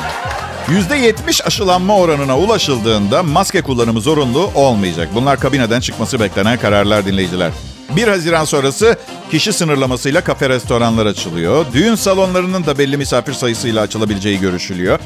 %70 0.67 1.43
aşılanma 1.43 1.97
oranına 1.97 2.37
ulaşıldığında 2.37 3.23
maske 3.23 3.61
kullanımı 3.61 4.01
zorunlu 4.01 4.51
olmayacak. 4.55 5.09
Bunlar 5.15 5.39
kabineden 5.39 5.79
çıkması 5.79 6.19
beklenen 6.19 6.57
kararlar 6.57 7.05
dinleyiciler. 7.05 7.51
1 7.95 8.07
Haziran 8.07 8.45
sonrası 8.45 8.97
kişi 9.31 9.53
sınırlamasıyla 9.53 10.21
kafe 10.21 10.49
restoranlar 10.49 11.05
açılıyor. 11.05 11.65
Düğün 11.73 11.95
salonlarının 11.95 12.65
da 12.65 12.77
belli 12.77 12.97
misafir 12.97 13.33
sayısıyla 13.33 13.81
açılabileceği 13.81 14.39
görüşülüyor. 14.39 14.99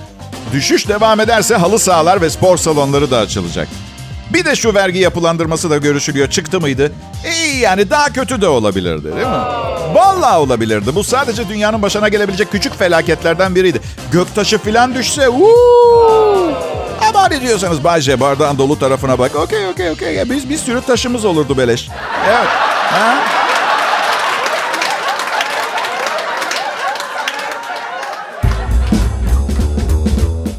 Düşüş 0.54 0.88
devam 0.88 1.20
ederse 1.20 1.56
halı 1.56 1.80
sahalar 1.80 2.22
ve 2.22 2.30
spor 2.30 2.58
salonları 2.58 3.12
da 3.12 3.18
açılacak. 3.18 3.68
Bir 4.34 4.46
de 4.46 4.56
şu 4.56 4.74
vergi 4.74 5.00
yapılandırması 5.00 5.70
da 5.70 5.78
görüşülüyor. 5.78 6.30
Çıktı 6.30 6.60
mıydı? 6.62 6.92
İyi 7.36 7.60
yani 7.60 7.90
daha 7.90 8.06
kötü 8.06 8.42
de 8.42 8.48
olabilirdi 8.48 9.04
değil 9.04 9.28
mi? 9.28 9.44
Vallahi 9.94 10.38
olabilirdi. 10.38 10.96
Bu 10.96 11.04
sadece 11.04 11.50
dünyanın 11.50 11.82
başına 11.82 12.08
gelebilecek 12.10 12.52
küçük 12.52 12.80
felaketlerden 12.80 13.56
biriydi. 13.56 13.82
Göktaşı 14.12 14.58
filan 14.58 14.96
düşse 14.96 15.30
uuu. 15.30 16.52
Ama 17.10 17.28
ne 17.28 17.42
diyorsanız 17.42 17.84
Bay 17.84 18.02
bardağın 18.20 18.58
dolu 18.58 18.80
tarafına 18.80 19.20
bak. 19.20 19.36
Okey 19.36 19.68
okey 19.68 19.92
okey. 19.92 20.30
Biz 20.30 20.50
bir 20.50 20.58
sürü 20.58 20.82
taşımız 20.82 21.26
olurdu 21.26 21.58
beleş. 21.58 21.90
Evet. 22.28 22.48
Ha? 22.92 23.45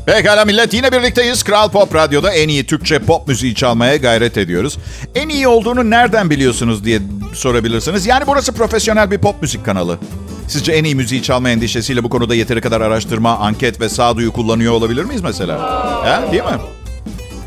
Pekala 0.06 0.44
millet 0.44 0.74
yine 0.74 0.92
birlikteyiz. 0.92 1.42
Kral 1.42 1.70
Pop 1.70 1.94
Radyo'da 1.94 2.32
en 2.32 2.48
iyi 2.48 2.66
Türkçe 2.66 2.98
pop 2.98 3.28
müziği 3.28 3.54
çalmaya 3.54 3.96
gayret 3.96 4.36
ediyoruz. 4.38 4.78
En 5.14 5.28
iyi 5.28 5.48
olduğunu 5.48 5.90
nereden 5.90 6.30
biliyorsunuz 6.30 6.84
diye 6.84 7.00
sorabilirsiniz. 7.34 8.06
Yani 8.06 8.24
burası 8.26 8.52
profesyonel 8.52 9.10
bir 9.10 9.18
pop 9.18 9.42
müzik 9.42 9.64
kanalı. 9.64 9.98
Sizce 10.48 10.72
en 10.72 10.84
iyi 10.84 10.94
müziği 10.94 11.22
çalma 11.22 11.50
endişesiyle 11.50 12.04
bu 12.04 12.08
konuda 12.08 12.34
yeteri 12.34 12.60
kadar 12.60 12.80
araştırma, 12.80 13.36
anket 13.36 13.80
ve 13.80 13.88
sağduyu 13.88 14.32
kullanıyor 14.32 14.72
olabilir 14.72 15.04
miyiz 15.04 15.22
mesela? 15.22 15.60
Ha, 15.60 16.22
değil 16.32 16.42
mi? 16.42 16.50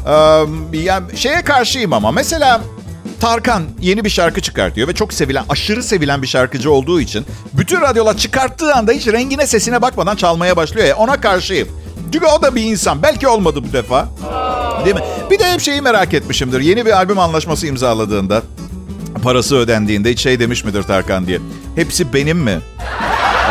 Ee, 0.07 0.77
yani 0.77 1.17
şeye 1.17 1.41
karşıyım 1.41 1.93
ama 1.93 2.11
mesela 2.11 2.61
Tarkan 3.19 3.63
yeni 3.81 4.05
bir 4.05 4.09
şarkı 4.09 4.41
çıkartıyor 4.41 4.87
ve 4.87 4.93
çok 4.93 5.13
sevilen, 5.13 5.43
aşırı 5.49 5.83
sevilen 5.83 6.21
bir 6.21 6.27
şarkıcı 6.27 6.71
olduğu 6.71 7.01
için 7.01 7.25
bütün 7.53 7.81
radyolar 7.81 8.17
çıkarttığı 8.17 8.73
anda 8.73 8.91
hiç 8.91 9.07
rengine 9.07 9.47
sesine 9.47 9.81
bakmadan 9.81 10.15
çalmaya 10.15 10.57
başlıyor 10.57 10.87
ya 10.87 10.95
ona 10.95 11.21
karşıyım. 11.21 11.67
Çünkü 12.13 12.25
o 12.25 12.41
da 12.41 12.55
bir 12.55 12.63
insan. 12.63 13.03
Belki 13.03 13.27
olmadı 13.27 13.63
bu 13.69 13.73
defa. 13.73 14.07
Değil 14.85 14.95
mi? 14.95 15.01
Bir 15.31 15.39
de 15.39 15.51
hep 15.51 15.61
şeyi 15.61 15.81
merak 15.81 16.13
etmişimdir. 16.13 16.59
Yeni 16.59 16.85
bir 16.85 16.91
albüm 16.91 17.19
anlaşması 17.19 17.67
imzaladığında, 17.67 18.41
parası 19.23 19.55
ödendiğinde 19.55 20.11
hiç 20.11 20.19
şey 20.19 20.39
demiş 20.39 20.63
midir 20.63 20.83
Tarkan 20.83 21.27
diye. 21.27 21.39
Hepsi 21.75 22.13
benim 22.13 22.37
mi? 22.37 22.59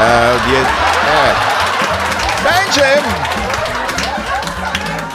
Ee, 0.01 0.35
diye. 0.51 0.61
Evet. 1.23 1.37
Bence 2.45 3.01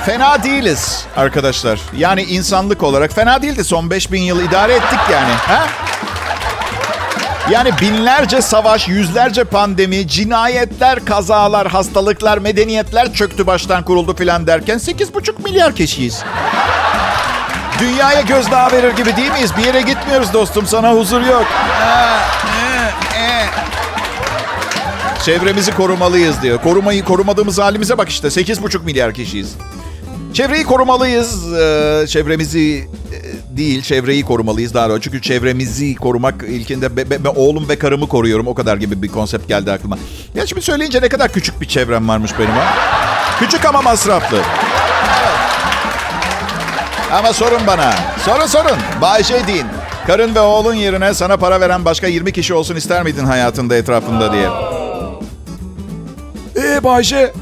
fena 0.06 0.44
değiliz 0.44 1.06
arkadaşlar. 1.16 1.80
Yani 1.98 2.24
insanlık 2.24 2.84
olarak 2.84 3.14
fena 3.14 3.42
değildi. 3.42 3.64
Son 3.64 3.90
5000 3.90 4.22
yıl 4.22 4.42
idare 4.42 4.74
ettik 4.74 5.00
yani. 5.12 5.32
Ha? 5.34 5.68
Yani 7.52 7.72
binlerce 7.82 8.42
savaş, 8.42 8.88
yüzlerce 8.88 9.44
pandemi, 9.44 10.08
cinayetler, 10.08 11.06
kazalar, 11.06 11.68
hastalıklar, 11.68 12.38
medeniyetler 12.38 13.14
çöktü 13.14 13.48
baştan 13.48 13.84
kuruldu 13.86 14.16
filan 14.16 14.48
derken 14.48 14.78
8,5 14.78 15.44
milyar 15.44 15.76
kişiyiz. 15.76 16.24
Dünyaya 17.80 18.22
gözdağı 18.22 18.72
verir 18.72 18.92
gibi 18.96 19.16
değil 19.16 19.32
miyiz? 19.32 19.52
Bir 19.58 19.66
yere 19.66 19.82
gitmiyoruz 19.82 20.34
dostum. 20.34 20.68
Sana 20.68 20.94
huzur 20.94 21.22
yok. 21.22 21.46
Çevremizi 25.26 25.76
korumalıyız 25.76 26.42
diyor. 26.42 26.62
Korumayı 26.62 27.04
korumadığımız 27.04 27.60
halimize 27.60 27.98
bak 27.98 28.10
işte. 28.10 28.28
8,5 28.28 28.84
milyar 28.84 29.14
kişiyiz. 29.14 29.56
Çevreyi 30.34 30.64
korumalıyız. 30.64 31.44
Çevremizi 32.10 32.88
değil, 33.58 33.82
çevreyi 33.82 34.24
korumalıyız 34.26 34.74
daha 34.74 34.90
doğrusu. 34.90 35.02
Çünkü 35.02 35.22
çevremizi 35.22 35.96
korumak 35.96 36.44
ilkinde 36.44 36.98
be, 36.98 37.10
be, 37.10 37.24
be, 37.24 37.30
oğlum 37.30 37.70
ve 37.70 37.76
karımı 37.80 38.08
koruyorum. 38.08 38.48
O 38.48 38.54
kadar 38.54 38.78
gibi 38.78 39.02
bir 39.02 39.08
konsept 39.08 39.48
geldi 39.48 39.72
aklıma. 39.72 39.98
Ya 40.36 40.48
şimdi 40.48 40.62
söyleyince 40.62 41.02
ne 41.02 41.10
kadar 41.10 41.32
küçük 41.32 41.62
bir 41.62 41.66
çevrem 41.66 42.08
varmış 42.08 42.32
benim 42.40 42.52
ha. 42.52 42.74
Küçük 43.40 43.66
ama 43.66 43.82
masraflı. 43.82 44.38
Ama 47.12 47.34
sorun 47.34 47.62
bana. 47.68 47.94
Sorun 48.26 48.46
sorun. 48.46 48.78
Bay 49.02 49.24
şey 49.24 49.48
deyin. 49.48 49.66
Karın 50.08 50.36
ve 50.36 50.40
oğlun 50.40 50.74
yerine 50.74 51.14
sana 51.14 51.38
para 51.38 51.62
veren 51.62 51.86
başka 51.86 52.08
20 52.08 52.32
kişi 52.32 52.54
olsun 52.54 52.76
ister 52.76 53.04
miydin 53.04 53.26
hayatında 53.26 53.76
etrafında 53.76 54.34
diye. 54.34 54.48
Eee 56.56 56.84
Bayşe? 56.84 57.34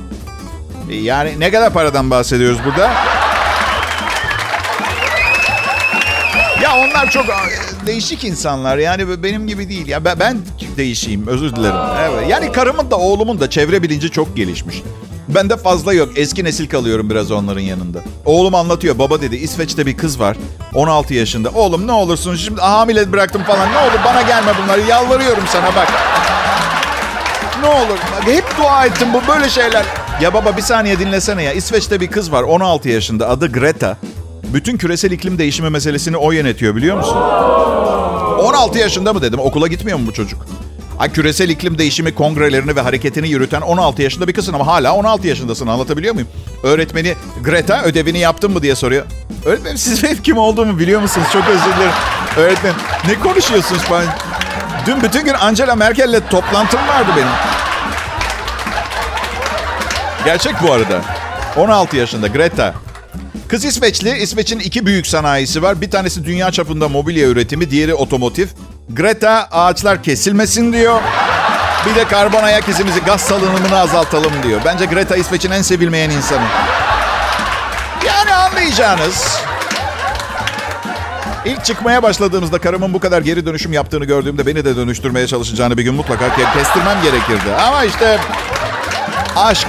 Yani 0.90 1.40
ne 1.40 1.52
kadar 1.52 1.74
paradan 1.74 2.10
bahsediyoruz 2.10 2.60
burada? 2.66 2.92
Onlar 6.78 7.10
çok 7.10 7.26
değişik 7.88 8.24
insanlar. 8.24 8.78
Yani 8.78 9.24
benim 9.24 9.48
gibi 9.48 9.70
değil. 9.70 9.88
Ya 9.88 10.06
ben, 10.06 10.20
ben 10.20 10.38
değişeyim. 10.78 11.28
Özür 11.28 11.56
dilerim. 11.56 11.76
Evet. 12.02 12.30
Yani 12.30 12.52
karımın 12.52 12.92
da 12.92 12.98
oğlumun 12.98 13.40
da 13.40 13.50
çevre 13.50 13.84
bilinci 13.84 14.12
çok 14.12 14.36
gelişmiş. 14.38 14.84
Bende 15.28 15.58
fazla 15.58 15.94
yok. 15.94 16.10
Eski 16.16 16.44
nesil 16.44 16.70
kalıyorum 16.70 17.10
biraz 17.10 17.32
onların 17.32 17.62
yanında. 17.62 18.00
Oğlum 18.26 18.56
anlatıyor. 18.56 19.00
Baba 19.00 19.22
dedi 19.22 19.36
İsveç'te 19.36 19.86
bir 19.86 19.98
kız 19.98 20.20
var. 20.20 20.38
16 20.74 21.14
yaşında. 21.14 21.50
Oğlum 21.50 21.88
ne 21.88 21.92
olursun 21.92 22.36
şimdi 22.36 22.62
hamile 22.62 23.12
bıraktım 23.12 23.44
falan. 23.44 23.72
Ne 23.72 23.78
olur 23.78 24.00
bana 24.06 24.22
gelme 24.22 24.52
bunları. 24.64 24.82
Yalvarıyorum 24.82 25.44
sana 25.48 25.76
bak. 25.76 25.88
Ne 27.62 27.68
olur. 27.68 27.98
Hep 28.22 28.58
dua 28.58 28.86
ettim 28.86 29.08
bu 29.14 29.22
böyle 29.28 29.50
şeyler. 29.50 29.86
Ya 30.22 30.34
baba 30.34 30.58
bir 30.58 30.62
saniye 30.62 31.00
dinlesene 31.00 31.44
ya. 31.44 31.54
İsveç'te 31.54 32.00
bir 32.00 32.08
kız 32.08 32.32
var 32.32 32.44
16 32.44 32.90
yaşında. 32.90 33.30
Adı 33.30 33.52
Greta. 33.52 33.98
Bütün 34.54 34.78
küresel 34.78 35.12
iklim 35.12 35.38
değişimi 35.38 35.70
meselesini 35.70 36.18
o 36.18 36.32
yönetiyor 36.32 36.76
biliyor 36.76 36.98
musun? 36.98 37.18
16 38.40 38.80
yaşında 38.80 39.14
mı 39.14 39.22
dedim. 39.22 39.40
Okula 39.40 39.68
gitmiyor 39.68 40.00
mu 40.00 40.08
bu 40.08 40.14
çocuk? 40.14 40.46
Ay 41.00 41.12
küresel 41.12 41.50
iklim 41.50 41.78
değişimi 41.78 42.16
kongrelerini 42.16 42.76
ve 42.76 42.82
hareketini 42.82 43.30
yürüten 43.30 43.62
16 43.62 44.02
yaşında 44.02 44.28
bir 44.28 44.34
kızsın 44.34 44.54
ama 44.54 44.68
hala 44.68 44.94
16 44.94 45.28
yaşındasın. 45.28 45.68
Anlatabiliyor 45.68 46.14
muyum? 46.14 46.30
Öğretmeni 46.64 47.16
Greta 47.44 47.84
ödevini 47.84 48.20
yaptın 48.20 48.52
mı 48.52 48.62
diye 48.62 48.76
soruyor. 48.76 49.06
Öğretmenim 49.46 49.78
siz 49.78 50.04
benim 50.04 50.18
kim 50.18 50.38
olduğumu 50.38 50.80
biliyor 50.80 51.02
musunuz? 51.02 51.28
Çok 51.34 51.44
özür 51.50 51.76
dilerim. 51.76 51.94
Öğretmen 52.38 52.74
ne 53.08 53.20
konuşuyorsunuz 53.20 53.82
falan. 53.82 54.06
Dün 54.86 55.04
bütün 55.04 55.26
gün 55.26 55.34
Angela 55.34 55.76
Merkel'le 55.76 56.20
toplantım 56.30 56.80
vardı 56.88 57.12
benim. 57.18 57.28
Gerçek 60.26 60.54
bu 60.64 60.72
arada. 60.74 61.02
16 61.58 61.98
yaşında 61.98 62.28
Greta. 62.28 62.74
Kız 63.52 63.66
İsveçli. 63.66 64.18
İsveç'in 64.18 64.60
iki 64.60 64.86
büyük 64.86 65.08
sanayisi 65.08 65.62
var. 65.62 65.82
Bir 65.82 65.92
tanesi 65.92 66.26
dünya 66.26 66.52
çapında 66.52 66.90
mobilya 66.90 67.28
üretimi, 67.28 67.72
diğeri 67.72 67.94
otomotiv. 67.94 68.48
Greta 68.90 69.48
ağaçlar 69.52 70.04
kesilmesin 70.04 70.74
diyor. 70.74 71.02
Bir 71.86 71.96
de 71.96 72.08
karbon 72.08 72.44
ayak 72.44 72.70
izimizi, 72.70 73.00
gaz 73.00 73.22
salınımını 73.22 73.80
azaltalım 73.80 74.32
diyor. 74.44 74.62
Bence 74.66 74.86
Greta 74.86 75.16
İsveç'in 75.16 75.52
en 75.52 75.62
sevilmeyen 75.62 76.10
insanı. 76.10 76.46
Yani 78.08 78.34
anlayacağınız. 78.34 79.38
İlk 81.46 81.66
çıkmaya 81.66 82.04
başladığımızda 82.04 82.60
karımın 82.60 82.94
bu 82.94 83.00
kadar 83.00 83.22
geri 83.22 83.46
dönüşüm 83.46 83.74
yaptığını 83.74 84.06
gördüğümde 84.06 84.46
beni 84.46 84.66
de 84.66 84.76
dönüştürmeye 84.76 85.28
çalışacağını 85.28 85.78
bir 85.78 85.84
gün 85.84 85.94
mutlaka 85.94 86.36
kestirmem 86.36 87.02
gerekirdi. 87.04 87.56
Ama 87.68 87.84
işte 87.84 88.20
aşk 89.36 89.68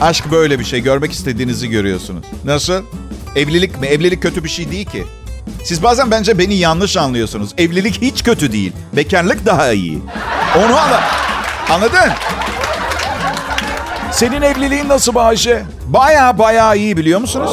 Aşk 0.00 0.30
böyle 0.30 0.58
bir 0.58 0.64
şey. 0.64 0.80
Görmek 0.80 1.12
istediğinizi 1.12 1.68
görüyorsunuz. 1.68 2.24
Nasıl? 2.44 2.82
Evlilik 3.36 3.80
mi? 3.80 3.86
Evlilik 3.86 4.22
kötü 4.22 4.44
bir 4.44 4.48
şey 4.48 4.70
değil 4.70 4.86
ki. 4.86 5.04
Siz 5.64 5.82
bazen 5.82 6.10
bence 6.10 6.38
beni 6.38 6.54
yanlış 6.54 6.96
anlıyorsunuz. 6.96 7.50
Evlilik 7.58 8.02
hiç 8.02 8.22
kötü 8.24 8.52
değil. 8.52 8.72
Bekarlık 8.92 9.46
daha 9.46 9.72
iyi. 9.72 9.98
Onu 10.56 10.64
anla. 10.78 11.00
Anladın? 11.70 12.12
Senin 14.12 14.42
evliliğin 14.42 14.88
nasıl 14.88 15.14
Bayşe? 15.14 15.62
Baya 15.86 16.38
baya 16.38 16.74
iyi 16.74 16.96
biliyor 16.96 17.20
musunuz? 17.20 17.50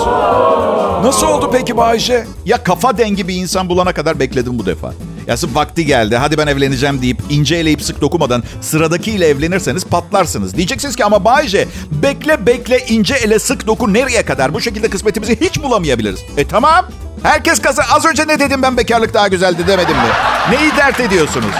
Nasıl 1.03 1.27
oldu 1.27 1.49
peki 1.53 1.77
Bayşe? 1.77 2.25
Ya 2.45 2.63
kafa 2.63 2.97
dengi 2.97 3.27
bir 3.27 3.35
insan 3.35 3.69
bulana 3.69 3.93
kadar 3.93 4.19
bekledim 4.19 4.59
bu 4.59 4.65
defa. 4.65 4.93
Ya 5.27 5.35
vakti 5.53 5.85
geldi 5.85 6.17
hadi 6.17 6.37
ben 6.37 6.47
evleneceğim 6.47 7.01
deyip 7.01 7.17
ince 7.29 7.55
eleyip 7.55 7.81
sık 7.81 8.01
dokumadan 8.01 8.43
sıradakiyle 8.61 9.27
evlenirseniz 9.27 9.85
patlarsınız. 9.85 10.57
Diyeceksiniz 10.57 10.95
ki 10.95 11.05
ama 11.05 11.25
Bayce 11.25 11.67
bekle 11.91 12.45
bekle 12.45 12.79
ince 12.87 13.15
ele 13.15 13.39
sık 13.39 13.67
doku 13.67 13.93
nereye 13.93 14.25
kadar? 14.25 14.53
Bu 14.53 14.61
şekilde 14.61 14.89
kısmetimizi 14.89 15.41
hiç 15.41 15.63
bulamayabiliriz. 15.63 16.19
E 16.37 16.47
tamam. 16.47 16.85
Herkes 17.23 17.59
kazan. 17.59 17.85
Az 17.91 18.05
önce 18.05 18.27
ne 18.27 18.39
dedim 18.39 18.61
ben 18.61 18.77
bekarlık 18.77 19.13
daha 19.13 19.27
güzeldi 19.27 19.67
demedim 19.67 19.95
mi? 19.95 20.09
Neyi 20.49 20.71
dert 20.77 20.99
ediyorsunuz? 20.99 21.55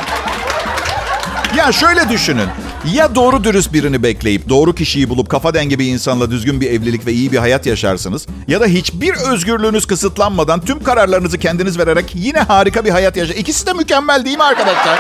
Ya 1.58 1.72
şöyle 1.72 2.10
düşünün. 2.10 2.48
Ya 2.94 3.16
doğru 3.16 3.44
dürüst 3.44 3.74
birini 3.74 4.04
bekleyip 4.04 4.50
doğru 4.50 4.76
kişiyi 4.76 5.10
bulup 5.10 5.30
kafa 5.30 5.54
dengi 5.54 5.80
bir 5.80 5.86
insanla 5.86 6.32
düzgün 6.32 6.62
bir 6.62 6.72
evlilik 6.72 7.06
ve 7.06 7.12
iyi 7.14 7.32
bir 7.32 7.38
hayat 7.38 7.66
yaşarsınız. 7.66 8.28
Ya 8.48 8.62
da 8.62 8.66
hiçbir 8.66 9.14
özgürlüğünüz 9.14 9.86
kısıtlanmadan 9.86 10.62
tüm 10.62 10.84
kararlarınızı 10.84 11.38
kendiniz 11.38 11.80
vererek 11.80 12.12
yine 12.16 12.40
harika 12.40 12.86
bir 12.86 12.90
hayat 12.90 13.18
yaşar. 13.18 13.36
İkisi 13.36 13.66
de 13.68 13.74
mükemmel 13.74 14.26
değil 14.26 14.38
mi 14.38 14.44
arkadaşlar? 14.44 15.00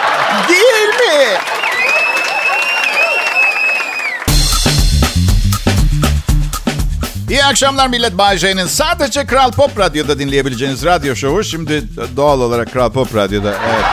Değil 0.49 0.89
mi? 0.89 1.37
İyi 7.29 7.43
akşamlar 7.45 7.87
millet. 7.87 8.17
Bay 8.17 8.37
J'nin 8.37 8.65
sadece 8.65 9.25
Kral 9.25 9.51
Pop 9.51 9.79
Radyo'da 9.79 10.19
dinleyebileceğiniz 10.19 10.85
radyo 10.85 11.15
şovu. 11.15 11.43
Şimdi 11.43 11.83
doğal 12.17 12.41
olarak 12.41 12.73
Kral 12.73 12.91
Pop 12.91 13.15
Radyo'da. 13.15 13.49
Evet. 13.49 13.85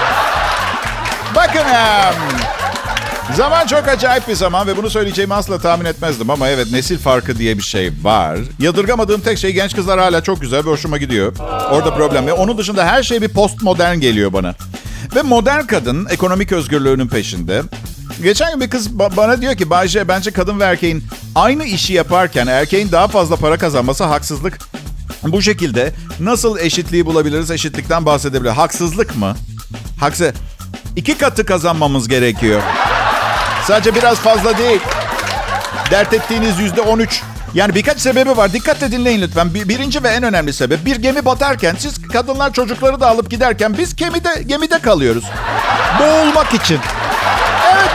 Bakın 1.40 1.62
Zaman 3.37 3.66
çok 3.66 3.88
acayip 3.88 4.28
bir 4.28 4.35
zaman 4.35 4.66
ve 4.66 4.76
bunu 4.76 4.90
söyleyeceğimi 4.90 5.35
asla 5.35 5.59
tahmin 5.59 5.85
etmezdim 5.85 6.30
ama 6.30 6.49
evet 6.49 6.73
nesil 6.73 6.99
farkı 6.99 7.38
diye 7.38 7.59
bir 7.59 7.62
şey 7.62 7.92
var. 8.02 8.38
Yadırgamadığım 8.59 9.20
tek 9.20 9.38
şey 9.38 9.52
genç 9.52 9.75
kızlar 9.75 10.00
hala 10.00 10.23
çok 10.23 10.40
güzel 10.40 10.64
ve 10.64 10.70
hoşuma 10.70 10.99
gidiyor. 10.99 11.37
Orada 11.70 11.94
problem 11.94 12.28
yok. 12.28 12.38
Onun 12.38 12.59
dışında 12.59 12.87
her 12.87 13.02
şey 13.02 13.23
bir 13.23 13.28
postmodern 13.28 13.97
geliyor 13.97 14.32
bana. 14.32 14.54
Ve 15.16 15.23
modern 15.23 15.66
kadın 15.66 16.06
ekonomik 16.11 16.52
özgürlüğünün 16.52 17.09
peşinde. 17.09 17.62
Geçen 18.23 18.50
gün 18.52 18.61
bir 18.61 18.70
kız 18.70 18.88
ba- 18.90 19.16
bana 19.16 19.40
diyor 19.40 19.54
ki 19.54 19.70
Bayce 19.70 20.09
bence 20.09 20.30
kadın 20.30 20.61
ve 20.61 20.64
erkeğin 20.64 21.04
aynı 21.35 21.64
işi 21.64 21.92
yaparken 21.92 22.47
erkeğin 22.47 22.92
daha 22.92 23.09
fazla 23.09 23.37
para 23.37 23.59
kazanması 23.59 24.04
haksızlık. 24.04 24.59
Bu 25.23 25.42
şekilde 25.42 25.92
nasıl 26.20 26.59
eşitliği 26.59 27.06
bulabiliriz? 27.06 27.50
Eşitlikten 27.50 28.06
bahsedebilir. 28.06 28.50
Haksızlık 28.50 29.16
mı? 29.16 29.37
Haksız. 30.00 30.32
İki 30.97 31.18
katı 31.18 31.47
kazanmamız 31.47 32.09
gerekiyor. 32.09 32.62
Sadece 33.66 33.94
biraz 33.94 34.18
fazla 34.18 34.59
değil. 34.59 34.80
Dert 35.90 36.12
ettiğiniz 36.12 36.59
yüzde 36.59 36.80
on 36.80 36.99
üç. 36.99 37.23
Yani 37.54 37.75
birkaç 37.75 38.00
sebebi 38.00 38.37
var. 38.37 38.52
Dikkatle 38.52 38.92
dinleyin 38.92 39.20
lütfen. 39.20 39.54
Bir, 39.54 39.68
birinci 39.68 40.02
ve 40.02 40.09
en 40.09 40.23
önemli 40.23 40.52
sebep. 40.52 40.85
Bir 40.85 40.97
gemi 40.97 41.25
batarken 41.25 41.76
siz 41.78 42.09
kadınlar 42.12 42.52
çocukları 42.52 43.00
da 43.00 43.09
alıp 43.09 43.30
giderken 43.30 43.78
biz 43.78 43.97
gemide, 43.97 44.42
gemide 44.47 44.78
kalıyoruz. 44.78 45.25
Boğulmak 46.00 46.54
için. 46.54 46.78
Evet. 47.73 47.90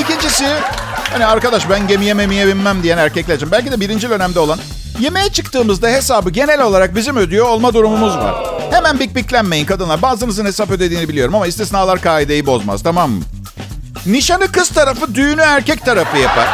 İkincisi 0.00 0.46
hani 1.12 1.26
arkadaş 1.26 1.70
ben 1.70 1.86
gemiye 1.86 2.14
memiye 2.14 2.46
binmem 2.46 2.82
diyen 2.82 2.98
erkekler 2.98 3.36
için. 3.36 3.50
Belki 3.50 3.72
de 3.72 3.80
birinci 3.80 4.08
önemde 4.08 4.40
olan 4.40 4.58
yemeğe 5.00 5.28
çıktığımızda 5.28 5.88
hesabı 5.88 6.30
genel 6.30 6.60
olarak 6.60 6.94
bizim 6.94 7.16
ödüyor 7.16 7.46
olma 7.46 7.74
durumumuz 7.74 8.16
var. 8.16 8.55
Hemen 8.70 9.00
bik 9.00 9.16
biklenmeyin 9.16 9.66
kadınlar. 9.66 10.02
Bazınızın 10.02 10.44
hesap 10.44 10.70
ödediğini 10.70 11.08
biliyorum 11.08 11.34
ama 11.34 11.46
istisnalar 11.46 12.00
kaideyi 12.00 12.46
bozmaz 12.46 12.82
tamam 12.82 13.10
mı? 13.10 13.22
Nişanı 14.06 14.52
kız 14.52 14.68
tarafı, 14.68 15.14
düğünü 15.14 15.40
erkek 15.40 15.84
tarafı 15.84 16.18
yapar. 16.18 16.48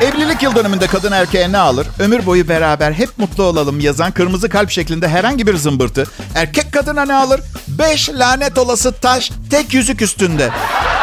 Evlilik 0.00 0.42
yıl 0.42 0.54
dönümünde 0.54 0.86
kadın 0.86 1.12
erkeğe 1.12 1.52
ne 1.52 1.58
alır? 1.58 1.86
Ömür 1.98 2.26
boyu 2.26 2.48
beraber 2.48 2.92
hep 2.92 3.18
mutlu 3.18 3.44
olalım 3.44 3.80
yazan 3.80 4.12
kırmızı 4.12 4.48
kalp 4.48 4.70
şeklinde 4.70 5.08
herhangi 5.08 5.46
bir 5.46 5.56
zımbırtı. 5.56 6.06
Erkek 6.34 6.72
kadına 6.72 7.04
ne 7.04 7.14
alır? 7.14 7.40
Beş 7.68 8.10
lanet 8.10 8.58
olası 8.58 8.92
taş 8.92 9.30
tek 9.50 9.74
yüzük 9.74 10.02
üstünde. 10.02 10.50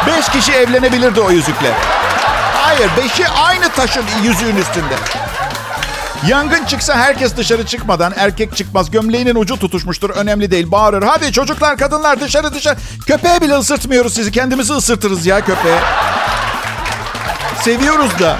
Beş 0.07 0.29
kişi 0.29 0.51
evlenebilirdi 0.51 1.21
o 1.21 1.31
yüzükle. 1.31 1.71
Hayır, 2.53 2.89
beşi 2.97 3.27
aynı 3.29 3.69
taşın 3.69 4.03
yüzüğün 4.23 4.55
üstünde. 4.55 4.95
Yangın 6.27 6.65
çıksa 6.65 6.95
herkes 6.95 7.37
dışarı 7.37 7.65
çıkmadan 7.65 8.13
erkek 8.15 8.55
çıkmaz. 8.55 8.91
Gömleğinin 8.91 9.35
ucu 9.35 9.59
tutuşmuştur. 9.59 10.09
Önemli 10.09 10.51
değil. 10.51 10.71
Bağırır. 10.71 11.03
Hadi 11.03 11.31
çocuklar, 11.31 11.77
kadınlar 11.77 12.19
dışarı 12.21 12.53
dışarı. 12.53 12.77
Köpeğe 13.07 13.41
bile 13.41 13.53
ısırtmıyoruz 13.53 14.13
sizi. 14.13 14.31
Kendimizi 14.31 14.73
ısırtırız 14.73 15.25
ya 15.25 15.45
köpeğe. 15.45 15.79
Seviyoruz 17.61 18.19
da. 18.19 18.37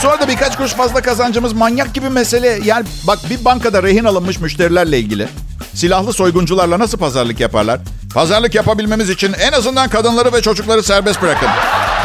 Sonra 0.00 0.20
da 0.20 0.28
birkaç 0.28 0.56
kuruş 0.56 0.72
fazla 0.72 1.00
kazancımız 1.02 1.52
manyak 1.52 1.94
gibi 1.94 2.08
mesele. 2.08 2.60
Yani 2.64 2.86
bak 3.06 3.18
bir 3.30 3.44
bankada 3.44 3.82
rehin 3.82 4.04
alınmış 4.04 4.38
müşterilerle 4.38 4.98
ilgili. 4.98 5.28
Silahlı 5.74 6.12
soyguncularla 6.12 6.78
nasıl 6.78 6.98
pazarlık 6.98 7.40
yaparlar? 7.40 7.80
Pazarlık 8.14 8.54
yapabilmemiz 8.54 9.10
için 9.10 9.32
en 9.32 9.52
azından 9.52 9.88
kadınları 9.88 10.32
ve 10.32 10.42
çocukları 10.42 10.82
serbest 10.82 11.22
bırakın. 11.22 11.48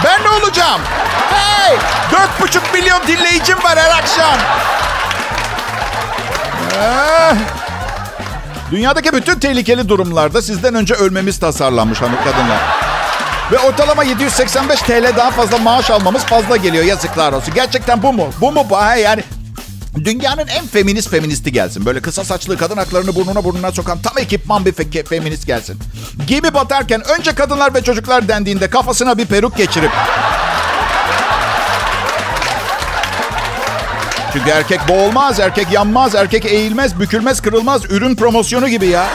Ben 0.06 0.24
ne 0.24 0.30
olacağım? 0.30 0.82
Hey! 1.32 1.78
Dört 2.12 2.42
buçuk 2.42 2.74
milyon 2.74 3.08
dinleyicim 3.08 3.58
var 3.64 3.80
her 3.80 4.00
akşam. 4.00 4.38
Eh. 6.82 7.36
Dünyadaki 8.72 9.14
bütün 9.14 9.40
tehlikeli 9.40 9.90
durumlarda 9.90 10.42
sizden 10.42 10.76
önce 10.76 10.94
ölmemiz 10.94 11.40
tasarlanmış 11.40 12.02
hanım 12.02 12.18
kadınlar. 12.24 12.60
Ve 13.52 13.60
ortalama 13.60 14.04
785 14.04 14.80
TL 14.80 15.18
daha 15.18 15.32
fazla 15.32 15.58
maaş 15.58 15.92
almamız 15.92 16.24
fazla 16.24 16.58
geliyor. 16.58 16.84
Yazıklar 16.84 17.34
olsun. 17.34 17.54
Gerçekten 17.54 18.04
bu 18.04 18.14
mu? 18.14 18.28
Bu 18.42 18.52
mu? 18.52 18.66
Bu? 18.70 18.78
Ha, 18.78 18.96
yani 18.96 19.24
dünyanın 20.04 20.48
en 20.48 20.68
feminist 20.68 21.10
feministi 21.10 21.52
gelsin. 21.52 21.86
Böyle 21.86 22.02
kısa 22.02 22.24
saçlı 22.24 22.58
kadın 22.58 22.78
haklarını 22.78 23.16
burnuna 23.16 23.44
burnuna 23.44 23.72
sokan 23.72 24.00
tam 24.00 24.18
ekipman 24.18 24.66
bir 24.66 24.74
fe- 24.74 25.06
feminist 25.06 25.48
gelsin. 25.48 25.80
Gemi 26.28 26.54
batarken 26.54 27.02
önce 27.10 27.36
kadınlar 27.36 27.74
ve 27.74 27.82
çocuklar 27.82 28.28
dendiğinde 28.28 28.70
kafasına 28.70 29.18
bir 29.18 29.26
peruk 29.26 29.58
geçirip 29.58 29.92
Çünkü 34.34 34.50
erkek 34.50 34.80
boğulmaz, 34.90 35.40
erkek 35.40 35.72
yanmaz, 35.72 36.16
erkek 36.16 36.46
eğilmez, 36.46 37.00
bükülmez, 37.00 37.42
kırılmaz. 37.42 37.86
Ürün 37.86 38.16
promosyonu 38.16 38.68
gibi 38.68 38.88
ya. 38.88 39.08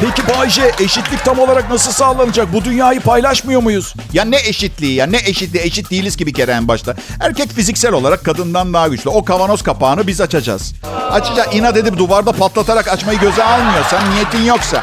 Peki 0.00 0.22
Bayce 0.28 0.72
eşitlik 0.80 1.24
tam 1.24 1.38
olarak 1.38 1.70
nasıl 1.70 1.92
sağlanacak? 1.92 2.52
Bu 2.52 2.64
dünyayı 2.64 3.00
paylaşmıyor 3.00 3.62
muyuz? 3.62 3.94
Ya 4.12 4.24
ne 4.24 4.36
eşitliği 4.36 4.94
ya 4.94 5.06
ne 5.06 5.16
eşitliği? 5.16 5.64
Eşit 5.64 5.90
değiliz 5.90 6.16
ki 6.16 6.26
bir 6.26 6.34
kere 6.34 6.52
en 6.52 6.68
başta. 6.68 6.94
Erkek 7.20 7.52
fiziksel 7.52 7.92
olarak 7.92 8.24
kadından 8.24 8.74
daha 8.74 8.88
güçlü. 8.88 9.10
O 9.10 9.24
kavanoz 9.24 9.62
kapağını 9.62 10.06
biz 10.06 10.20
açacağız. 10.20 10.74
Açacağız. 11.10 11.48
İnat 11.52 11.76
edip 11.76 11.98
duvarda 11.98 12.32
patlatarak 12.32 12.88
açmayı 12.88 13.18
göze 13.18 13.44
almıyorsan 13.44 14.00
niyetin 14.14 14.42
yoksa. 14.42 14.82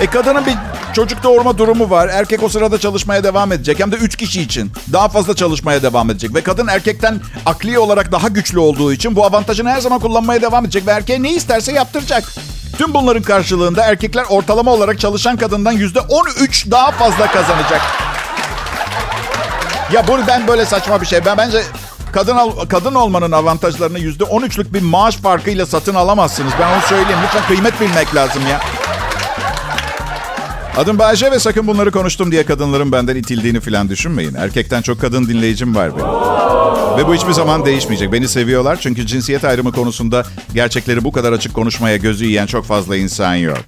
E 0.00 0.06
kadının 0.06 0.46
bir 0.46 0.54
çocuk 0.96 1.22
doğurma 1.22 1.58
durumu 1.58 1.90
var. 1.90 2.08
Erkek 2.08 2.42
o 2.42 2.48
sırada 2.48 2.78
çalışmaya 2.78 3.24
devam 3.24 3.52
edecek. 3.52 3.80
Hem 3.80 3.92
de 3.92 3.96
üç 3.96 4.16
kişi 4.16 4.42
için. 4.42 4.72
Daha 4.92 5.08
fazla 5.08 5.36
çalışmaya 5.36 5.82
devam 5.82 6.10
edecek. 6.10 6.34
Ve 6.34 6.42
kadın 6.42 6.66
erkekten 6.66 7.20
akli 7.46 7.78
olarak 7.78 8.12
daha 8.12 8.28
güçlü 8.28 8.58
olduğu 8.58 8.92
için 8.92 9.16
bu 9.16 9.24
avantajını 9.24 9.70
her 9.70 9.80
zaman 9.80 10.00
kullanmaya 10.00 10.42
devam 10.42 10.64
edecek. 10.64 10.86
Ve 10.86 10.90
erkeğe 10.90 11.22
ne 11.22 11.32
isterse 11.32 11.72
yaptıracak. 11.72 12.24
Tüm 12.78 12.94
bunların 12.94 13.22
karşılığında 13.22 13.84
erkekler 13.84 14.24
ortalama 14.28 14.72
olarak 14.72 15.00
çalışan 15.00 15.36
kadından 15.36 15.72
yüzde 15.72 16.00
13 16.00 16.70
daha 16.70 16.90
fazla 16.90 17.26
kazanacak. 17.26 17.80
Ya 19.92 20.08
bunu 20.08 20.26
ben 20.26 20.48
böyle 20.48 20.64
saçma 20.64 21.00
bir 21.00 21.06
şey. 21.06 21.24
Ben 21.24 21.36
bence 21.36 21.62
kadın 22.12 22.36
kadın 22.68 22.94
olmanın 22.94 23.32
avantajlarını 23.32 23.98
yüzde 23.98 24.24
13'lük 24.24 24.74
bir 24.74 24.82
maaş 24.82 25.16
farkıyla 25.16 25.66
satın 25.66 25.94
alamazsınız. 25.94 26.52
Ben 26.60 26.72
onu 26.74 26.82
söyleyeyim. 26.82 27.20
Lütfen 27.24 27.46
kıymet 27.46 27.80
bilmek 27.80 28.14
lazım 28.14 28.42
ya. 28.50 28.75
Adım 30.76 30.98
Bayce 30.98 31.30
ve 31.30 31.38
sakın 31.38 31.66
bunları 31.66 31.90
konuştum 31.90 32.32
diye 32.32 32.46
kadınların 32.46 32.92
benden 32.92 33.16
itildiğini 33.16 33.60
falan 33.60 33.88
düşünmeyin. 33.88 34.34
Erkekten 34.34 34.82
çok 34.82 35.00
kadın 35.00 35.28
dinleyicim 35.28 35.74
var 35.74 35.90
benim. 35.96 36.08
Ve 36.98 37.06
bu 37.08 37.14
hiçbir 37.14 37.32
zaman 37.32 37.66
değişmeyecek. 37.66 38.12
Beni 38.12 38.28
seviyorlar 38.28 38.78
çünkü 38.80 39.06
cinsiyet 39.06 39.44
ayrımı 39.44 39.72
konusunda 39.72 40.24
gerçekleri 40.54 41.04
bu 41.04 41.12
kadar 41.12 41.32
açık 41.32 41.54
konuşmaya 41.54 41.96
gözü 41.96 42.24
yiyen 42.24 42.46
çok 42.46 42.64
fazla 42.64 42.96
insan 42.96 43.34
yok. 43.34 43.58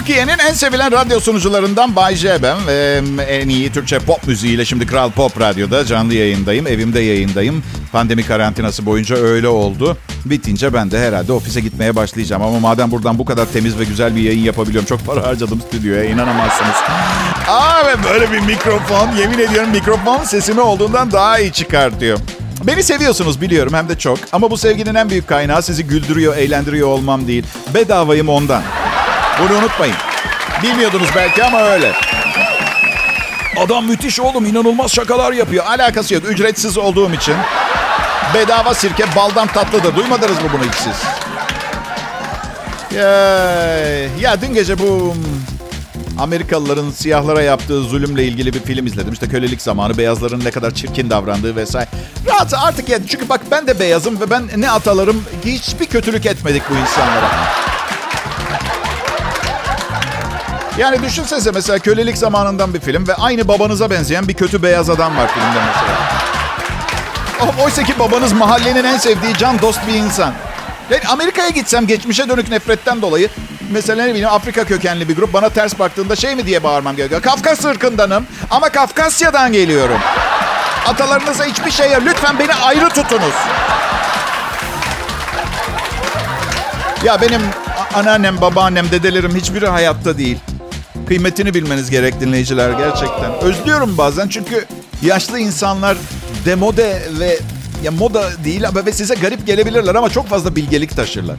Türkiye'nin 0.00 0.38
en 0.38 0.52
sevilen 0.52 0.92
radyo 0.92 1.20
sunucularından 1.20 1.96
Bay 1.96 2.16
J 2.16 2.42
ben 2.42 2.66
ve 2.66 3.02
en 3.28 3.48
iyi 3.48 3.72
Türkçe 3.72 3.98
pop 3.98 4.26
müziğiyle 4.26 4.64
şimdi 4.64 4.86
Kral 4.86 5.10
Pop 5.10 5.40
Radyo'da 5.40 5.84
canlı 5.84 6.14
yayındayım. 6.14 6.66
Evimde 6.66 7.00
yayındayım. 7.00 7.62
Pandemi 7.92 8.26
karantinası 8.26 8.86
boyunca 8.86 9.16
öyle 9.16 9.48
oldu. 9.48 9.96
Bitince 10.24 10.74
ben 10.74 10.90
de 10.90 10.98
herhalde 10.98 11.32
ofise 11.32 11.60
gitmeye 11.60 11.96
başlayacağım. 11.96 12.42
Ama 12.42 12.60
madem 12.60 12.90
buradan 12.90 13.18
bu 13.18 13.24
kadar 13.24 13.46
temiz 13.46 13.78
ve 13.78 13.84
güzel 13.84 14.16
bir 14.16 14.20
yayın 14.20 14.44
yapabiliyorum. 14.44 14.86
Çok 14.86 15.06
para 15.06 15.26
harcadım 15.26 15.60
stüdyoya 15.68 16.04
inanamazsınız. 16.04 16.76
Aa 17.48 17.86
ve 17.86 18.04
böyle 18.10 18.32
bir 18.32 18.40
mikrofon 18.40 19.16
yemin 19.16 19.38
ediyorum 19.38 19.70
mikrofon 19.70 20.24
sesimi 20.24 20.60
olduğundan 20.60 21.12
daha 21.12 21.38
iyi 21.38 21.52
çıkartıyor. 21.52 22.18
Beni 22.66 22.82
seviyorsunuz 22.82 23.40
biliyorum 23.40 23.74
hem 23.74 23.88
de 23.88 23.98
çok. 23.98 24.18
Ama 24.32 24.50
bu 24.50 24.56
sevginin 24.56 24.94
en 24.94 25.10
büyük 25.10 25.28
kaynağı 25.28 25.62
sizi 25.62 25.84
güldürüyor, 25.86 26.36
eğlendiriyor 26.36 26.88
olmam 26.88 27.26
değil. 27.26 27.44
Bedavayım 27.74 28.28
ondan. 28.28 28.62
Bunu 29.42 29.58
unutmayın. 29.58 29.96
Bilmiyordunuz 30.62 31.08
belki 31.16 31.44
ama 31.44 31.60
öyle. 31.62 31.92
Adam 33.64 33.86
müthiş 33.86 34.20
oğlum 34.20 34.46
inanılmaz 34.46 34.92
şakalar 34.92 35.32
yapıyor. 35.32 35.64
Alakası 35.66 36.14
yok 36.14 36.22
ücretsiz 36.28 36.78
olduğum 36.78 37.14
için. 37.14 37.34
Bedava 38.34 38.74
sirke 38.74 39.04
baldan 39.16 39.46
tatlıdır. 39.46 39.96
Duymadınız 39.96 40.42
mı 40.42 40.48
bunu 40.52 40.62
hiç 40.64 40.74
siz? 40.74 41.02
Ya, 44.20 44.40
dün 44.42 44.54
gece 44.54 44.78
bu 44.78 45.14
Amerikalıların 46.18 46.90
siyahlara 46.90 47.42
yaptığı 47.42 47.82
zulümle 47.82 48.24
ilgili 48.24 48.54
bir 48.54 48.60
film 48.60 48.86
izledim. 48.86 49.12
İşte 49.12 49.28
kölelik 49.28 49.62
zamanı, 49.62 49.98
beyazların 49.98 50.44
ne 50.44 50.50
kadar 50.50 50.70
çirkin 50.74 51.10
davrandığı 51.10 51.56
vesaire. 51.56 51.88
Rahat 52.26 52.54
artık 52.54 52.88
ya. 52.88 52.98
Çünkü 53.08 53.28
bak 53.28 53.40
ben 53.50 53.66
de 53.66 53.80
beyazım 53.80 54.20
ve 54.20 54.30
ben 54.30 54.42
ne 54.56 54.70
atalarım 54.70 55.24
hiçbir 55.44 55.86
kötülük 55.86 56.26
etmedik 56.26 56.62
bu 56.70 56.74
insanlara. 56.74 57.30
Yani 60.78 61.02
düşünsenize 61.02 61.50
mesela 61.50 61.78
kölelik 61.78 62.18
zamanından 62.18 62.74
bir 62.74 62.80
film 62.80 63.08
ve 63.08 63.14
aynı 63.14 63.48
babanıza 63.48 63.90
benzeyen 63.90 64.28
bir 64.28 64.34
kötü 64.34 64.62
beyaz 64.62 64.90
adam 64.90 65.16
var 65.16 65.28
filmde 65.28 65.58
mesela. 65.66 66.20
Oysa 67.64 67.82
ki 67.82 67.98
babanız 67.98 68.32
mahallenin 68.32 68.84
en 68.84 68.98
sevdiği 68.98 69.34
can 69.34 69.62
dost 69.62 69.80
bir 69.88 69.94
insan. 69.94 70.32
Yani 70.90 71.02
Amerika'ya 71.08 71.48
gitsem 71.48 71.86
geçmişe 71.86 72.28
dönük 72.28 72.50
nefretten 72.50 73.02
dolayı 73.02 73.28
mesela 73.70 74.04
ne 74.04 74.10
bileyim 74.10 74.28
Afrika 74.28 74.64
kökenli 74.64 75.08
bir 75.08 75.16
grup 75.16 75.32
bana 75.32 75.48
ters 75.48 75.78
baktığında 75.78 76.16
şey 76.16 76.34
mi 76.34 76.46
diye 76.46 76.62
bağırmam 76.62 76.96
gerekiyor. 76.96 77.22
Kafkas 77.22 77.64
ırkındanım 77.64 78.26
ama 78.50 78.68
Kafkasya'dan 78.68 79.52
geliyorum. 79.52 79.98
Atalarınıza 80.86 81.44
hiçbir 81.44 81.70
şey 81.70 81.92
yok. 81.92 82.02
Lütfen 82.06 82.38
beni 82.38 82.54
ayrı 82.54 82.88
tutunuz. 82.88 83.34
Ya 87.04 87.20
benim 87.20 87.40
anneannem, 87.94 88.40
babaannem, 88.40 88.90
dedelerim 88.90 89.34
hiçbiri 89.36 89.68
hayatta 89.68 90.18
değil. 90.18 90.38
Kıymetini 91.10 91.54
bilmeniz 91.54 91.90
gerek 91.90 92.20
dinleyiciler 92.20 92.70
gerçekten. 92.70 93.32
Özlüyorum 93.40 93.98
bazen 93.98 94.28
çünkü 94.28 94.66
yaşlı 95.02 95.38
insanlar 95.38 95.96
demode 96.44 97.02
ve 97.18 97.38
ya 97.82 97.90
moda 97.90 98.30
değil 98.44 98.68
ama 98.68 98.86
ve 98.86 98.92
size 98.92 99.14
garip 99.14 99.46
gelebilirler 99.46 99.94
ama 99.94 100.10
çok 100.10 100.28
fazla 100.28 100.56
bilgelik 100.56 100.96
taşırlar. 100.96 101.36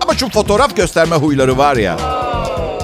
Ama 0.00 0.14
şu 0.14 0.28
fotoğraf 0.30 0.76
gösterme 0.76 1.16
huyları 1.16 1.58
var 1.58 1.76
ya. 1.76 1.96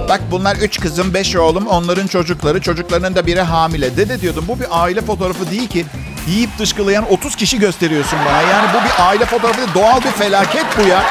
Bak 0.08 0.20
bunlar 0.30 0.56
üç 0.56 0.80
kızım, 0.80 1.14
beş 1.14 1.36
oğlum, 1.36 1.66
onların 1.66 2.06
çocukları, 2.06 2.60
çocuklarının 2.60 3.14
da 3.14 3.26
biri 3.26 3.40
hamile. 3.40 3.96
Dede 3.96 4.20
diyordum 4.20 4.44
bu 4.48 4.60
bir 4.60 4.66
aile 4.70 5.00
fotoğrafı 5.00 5.50
değil 5.50 5.68
ki. 5.68 5.86
Yiyip 6.28 6.58
dışkılayan 6.58 7.12
30 7.12 7.36
kişi 7.36 7.58
gösteriyorsun 7.58 8.18
bana. 8.26 8.42
Yani 8.42 8.68
bu 8.74 8.84
bir 8.84 9.08
aile 9.08 9.24
fotoğrafı 9.24 9.58
değil, 9.58 9.74
doğal 9.74 10.00
bir 10.00 10.10
felaket 10.10 10.66
bu 10.78 10.88
ya. 10.88 11.02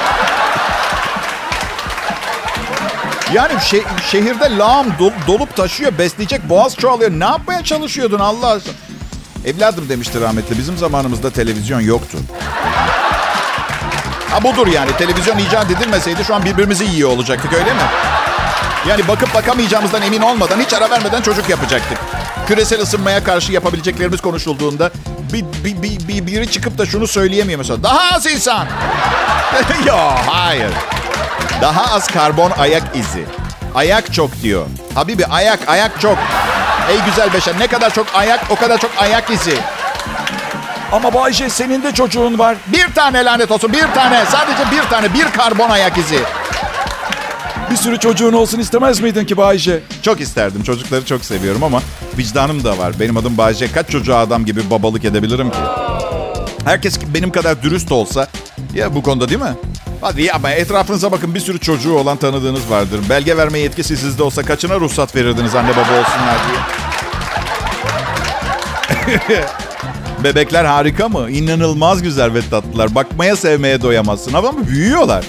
Yani 3.33 3.53
şe- 3.53 3.83
şehirde 4.11 4.57
lağım 4.57 4.87
dol- 4.99 5.27
dolup 5.27 5.55
taşıyor, 5.55 5.97
besleyecek 5.97 6.49
boğaz 6.49 6.75
çoğalıyor. 6.75 7.11
Ne 7.11 7.23
yapmaya 7.25 7.63
çalışıyordun 7.63 8.19
Allah 8.19 8.47
aşkına? 8.51 8.73
Evladım 9.45 9.89
demişti 9.89 10.21
rahmetli. 10.21 10.57
Bizim 10.57 10.77
zamanımızda 10.77 11.29
televizyon 11.31 11.79
yoktu. 11.81 12.17
Ha 14.31 14.43
budur 14.43 14.67
yani. 14.67 14.97
Televizyon 14.97 15.37
icat 15.37 15.71
edilmeseydi 15.71 16.23
şu 16.23 16.35
an 16.35 16.45
birbirimizi 16.45 16.83
yiyor 16.85 17.09
olacaktık 17.09 17.53
öyle 17.53 17.73
mi? 17.73 17.79
Yani 18.87 19.07
bakıp 19.07 19.33
bakamayacağımızdan 19.33 20.01
emin 20.01 20.21
olmadan 20.21 20.59
hiç 20.59 20.73
ara 20.73 20.89
vermeden 20.89 21.21
çocuk 21.21 21.49
yapacaktık. 21.49 21.97
Küresel 22.47 22.81
ısınmaya 22.81 23.23
karşı 23.23 23.51
yapabileceklerimiz 23.51 24.21
konuşulduğunda 24.21 24.91
bir, 25.33 25.45
bir, 25.63 25.81
bir, 25.81 26.07
bir 26.07 26.27
biri 26.27 26.51
çıkıp 26.51 26.77
da 26.77 26.85
şunu 26.85 27.07
söyleyemiyor 27.07 27.57
mesela. 27.57 27.83
Daha 27.83 28.15
az 28.15 28.25
insan. 28.25 28.67
Yo 29.85 29.97
hayır. 30.27 30.69
Daha 31.61 31.95
az 31.95 32.07
karbon 32.07 32.51
ayak 32.51 32.83
izi. 32.95 33.25
Ayak 33.75 34.13
çok 34.13 34.41
diyor. 34.41 34.65
Habibi 34.95 35.25
ayak 35.25 35.59
ayak 35.67 36.01
çok. 36.01 36.17
Ey 36.89 36.97
güzel 37.05 37.33
beşer 37.33 37.59
ne 37.59 37.67
kadar 37.67 37.93
çok 37.93 38.07
ayak 38.13 38.39
o 38.49 38.55
kadar 38.55 38.77
çok 38.77 38.91
ayak 38.97 39.29
izi. 39.29 39.57
Ama 40.91 41.13
Bayce 41.13 41.49
senin 41.49 41.83
de 41.83 41.91
çocuğun 41.91 42.39
var. 42.39 42.57
Bir 42.67 42.93
tane 42.93 43.25
lanet 43.25 43.51
olsun 43.51 43.73
bir 43.73 43.93
tane 43.95 44.25
sadece 44.25 44.71
bir 44.71 44.89
tane 44.89 45.13
bir 45.13 45.31
karbon 45.31 45.69
ayak 45.69 45.97
izi. 45.97 46.19
Bir 47.71 47.75
sürü 47.75 47.99
çocuğun 47.99 48.33
olsun 48.33 48.59
istemez 48.59 48.99
miydin 49.01 49.25
ki 49.25 49.37
Bayce? 49.37 49.79
Çok 50.01 50.21
isterdim 50.21 50.63
çocukları 50.63 51.05
çok 51.05 51.25
seviyorum 51.25 51.63
ama 51.63 51.81
vicdanım 52.17 52.63
da 52.63 52.77
var. 52.77 52.93
Benim 52.99 53.17
adım 53.17 53.37
Bayce 53.37 53.71
kaç 53.71 53.89
çocuğa 53.89 54.19
adam 54.19 54.45
gibi 54.45 54.69
babalık 54.69 55.05
edebilirim 55.05 55.51
ki? 55.51 55.57
Herkes 56.65 56.99
benim 57.13 57.31
kadar 57.31 57.63
dürüst 57.63 57.91
olsa 57.91 58.27
ya 58.75 58.95
bu 58.95 59.03
konuda 59.03 59.29
değil 59.29 59.41
mi? 59.41 59.53
Hadi 60.01 60.21
ya 60.21 60.33
ama 60.33 60.51
etrafınıza 60.51 61.11
bakın 61.11 61.35
bir 61.35 61.39
sürü 61.39 61.59
çocuğu 61.59 61.93
olan 61.93 62.17
tanıdığınız 62.17 62.71
vardır. 62.71 62.99
Belge 63.09 63.37
verme 63.37 63.59
yetkisi 63.59 63.97
sizde 63.97 64.23
olsa 64.23 64.43
kaçına 64.43 64.75
ruhsat 64.79 65.15
verirdiniz 65.15 65.55
anne 65.55 65.71
baba 65.71 65.99
olsunlar 65.99 66.37
diye. 66.49 66.59
Bebekler 70.23 70.65
harika 70.65 71.09
mı? 71.09 71.31
İnanılmaz 71.31 72.01
güzel 72.01 72.33
ve 72.33 72.49
tatlılar. 72.49 72.95
Bakmaya 72.95 73.35
sevmeye 73.35 73.81
doyamazsın 73.81 74.33
ama 74.33 74.67
büyüyorlar. 74.67 75.25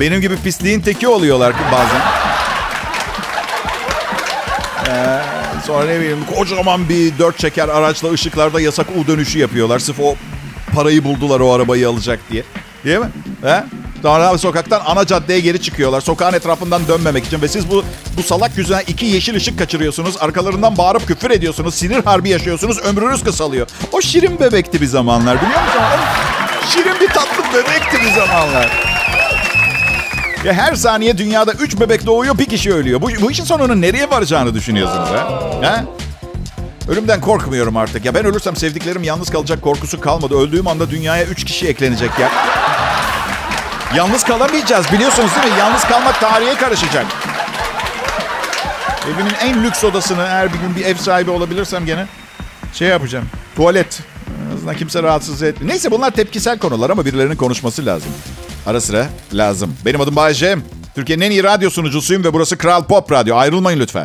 Benim 0.00 0.20
gibi 0.20 0.36
pisliğin 0.36 0.80
teki 0.80 1.08
oluyorlar 1.08 1.52
bazen. 1.72 2.00
Ee, 4.88 5.20
sonra 5.66 5.84
ne 5.84 6.00
bileyim 6.00 6.24
kocaman 6.36 6.88
bir 6.88 7.18
dört 7.18 7.38
çeker 7.38 7.68
araçla 7.68 8.10
ışıklarda 8.10 8.60
yasak 8.60 8.86
U 8.96 9.06
dönüşü 9.06 9.38
yapıyorlar. 9.38 9.78
Sırf 9.78 10.00
o 10.00 10.14
parayı 10.74 11.04
buldular 11.04 11.40
o 11.40 11.52
arabayı 11.52 11.88
alacak 11.88 12.20
diye. 12.30 12.42
Değil 12.84 12.98
mi? 12.98 13.08
He? 13.42 13.64
Sonra 14.02 14.38
sokaktan 14.38 14.82
ana 14.86 15.06
caddeye 15.06 15.40
geri 15.40 15.62
çıkıyorlar. 15.62 16.00
Sokağın 16.00 16.32
etrafından 16.32 16.88
dönmemek 16.88 17.26
için. 17.26 17.42
Ve 17.42 17.48
siz 17.48 17.70
bu 17.70 17.84
bu 18.16 18.22
salak 18.22 18.58
yüzünden 18.58 18.82
iki 18.86 19.06
yeşil 19.06 19.36
ışık 19.36 19.58
kaçırıyorsunuz. 19.58 20.16
Arkalarından 20.20 20.78
bağırıp 20.78 21.06
küfür 21.06 21.30
ediyorsunuz. 21.30 21.74
Sinir 21.74 22.04
harbi 22.04 22.28
yaşıyorsunuz. 22.28 22.78
Ömrünüz 22.78 23.24
kısalıyor. 23.24 23.66
O 23.92 24.00
şirin 24.00 24.40
bebekti 24.40 24.80
bir 24.80 24.86
zamanlar 24.86 25.36
biliyor 25.42 25.62
musun? 25.62 25.80
Şirin 26.70 27.00
bir 27.00 27.08
tatlı 27.08 27.44
bebekti 27.54 28.00
bir 28.06 28.12
zamanlar. 28.12 28.70
Ya 30.44 30.52
her 30.52 30.74
saniye 30.74 31.18
dünyada 31.18 31.52
3 31.52 31.80
bebek 31.80 32.06
doğuyor, 32.06 32.38
bir 32.38 32.44
kişi 32.44 32.74
ölüyor. 32.74 33.02
Bu, 33.02 33.08
bu 33.20 33.30
işin 33.30 33.44
sonunun 33.44 33.80
nereye 33.82 34.10
varacağını 34.10 34.54
düşünüyorsunuz 34.54 35.08
ha? 35.08 35.40
ha? 35.62 35.84
Ölümden 36.88 37.20
korkmuyorum 37.20 37.76
artık. 37.76 38.04
Ya 38.04 38.14
ben 38.14 38.24
ölürsem 38.24 38.56
sevdiklerim 38.56 39.02
yalnız 39.02 39.30
kalacak 39.30 39.62
korkusu 39.62 40.00
kalmadı. 40.00 40.34
Öldüğüm 40.38 40.66
anda 40.66 40.90
dünyaya 40.90 41.24
3 41.24 41.44
kişi 41.44 41.68
eklenecek 41.68 42.10
ya. 42.18 42.30
Yalnız 43.96 44.24
kalamayacağız 44.24 44.92
biliyorsunuz 44.92 45.30
değil 45.42 45.54
mi? 45.54 45.58
Yalnız 45.60 45.84
kalmak 45.84 46.20
tarihe 46.20 46.54
karışacak. 46.54 47.06
Evimin 49.14 49.34
en 49.40 49.64
lüks 49.64 49.84
odasını 49.84 50.22
eğer 50.22 50.52
bir 50.52 50.58
gün 50.58 50.76
bir 50.76 50.84
ev 50.84 50.96
sahibi 50.96 51.30
olabilirsem 51.30 51.86
gene 51.86 52.06
şey 52.74 52.88
yapacağım. 52.88 53.24
Tuvalet. 53.56 54.00
En 54.50 54.56
azından 54.56 54.76
kimse 54.76 55.02
rahatsız 55.02 55.42
etmiyor. 55.42 55.72
Neyse 55.72 55.90
bunlar 55.90 56.10
tepkisel 56.10 56.58
konular 56.58 56.90
ama 56.90 57.04
birilerinin 57.04 57.36
konuşması 57.36 57.86
lazım. 57.86 58.10
Ara 58.66 58.80
sıra 58.80 59.06
lazım. 59.32 59.76
Benim 59.84 60.00
adım 60.00 60.16
Bayece. 60.16 60.56
Türkiye'nin 60.94 61.24
en 61.24 61.30
iyi 61.30 61.42
radyo 61.44 61.70
sunucusuyum 61.70 62.24
ve 62.24 62.32
burası 62.32 62.58
Kral 62.58 62.84
Pop 62.84 63.12
Radyo. 63.12 63.36
Ayrılmayın 63.36 63.80
lütfen. 63.80 64.04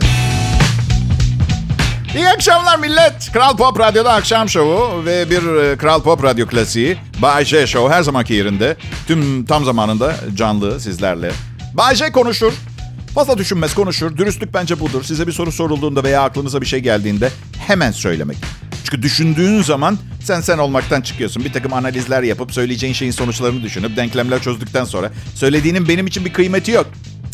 İyi 2.16 2.30
akşamlar 2.30 2.80
millet. 2.80 3.32
Kral 3.34 3.58
Pop 3.58 3.80
Radyo'da 3.80 4.14
akşam 4.14 4.50
şovu 4.50 5.06
ve 5.06 5.30
bir 5.30 5.56
e, 5.56 5.78
Kral 5.78 6.02
Pop 6.02 6.24
Radyo 6.24 6.48
klasiği. 6.48 6.98
Bay 7.22 7.46
J 7.46 7.68
Show 7.68 7.96
her 7.96 8.04
zamanki 8.04 8.34
yerinde. 8.34 8.78
Tüm 9.08 9.46
tam 9.46 9.66
zamanında 9.66 10.16
canlı 10.36 10.80
sizlerle. 10.80 11.32
Bay 11.74 11.96
J 11.96 12.12
konuşur. 12.12 12.54
Fazla 13.16 13.38
düşünmez 13.38 13.76
konuşur. 13.76 14.18
Dürüstlük 14.18 14.54
bence 14.54 14.80
budur. 14.80 15.04
Size 15.04 15.28
bir 15.28 15.32
soru 15.32 15.52
sorulduğunda 15.52 16.04
veya 16.04 16.22
aklınıza 16.22 16.62
bir 16.62 16.66
şey 16.66 16.80
geldiğinde 16.80 17.30
hemen 17.68 17.92
söylemek. 17.92 18.38
Çünkü 18.84 19.02
düşündüğün 19.02 19.62
zaman 19.62 19.98
sen 20.24 20.42
sen 20.42 20.58
olmaktan 20.58 21.02
çıkıyorsun. 21.02 21.46
Bir 21.46 21.54
takım 21.54 21.74
analizler 21.74 22.24
yapıp 22.24 22.54
söyleyeceğin 22.54 22.94
şeyin 22.94 23.12
sonuçlarını 23.12 23.64
düşünüp 23.64 23.98
denklemler 23.98 24.42
çözdükten 24.42 24.84
sonra 24.84 25.12
söylediğinin 25.36 25.88
benim 25.88 26.08
için 26.08 26.26
bir 26.26 26.34
kıymeti 26.34 26.72
yok. 26.72 26.88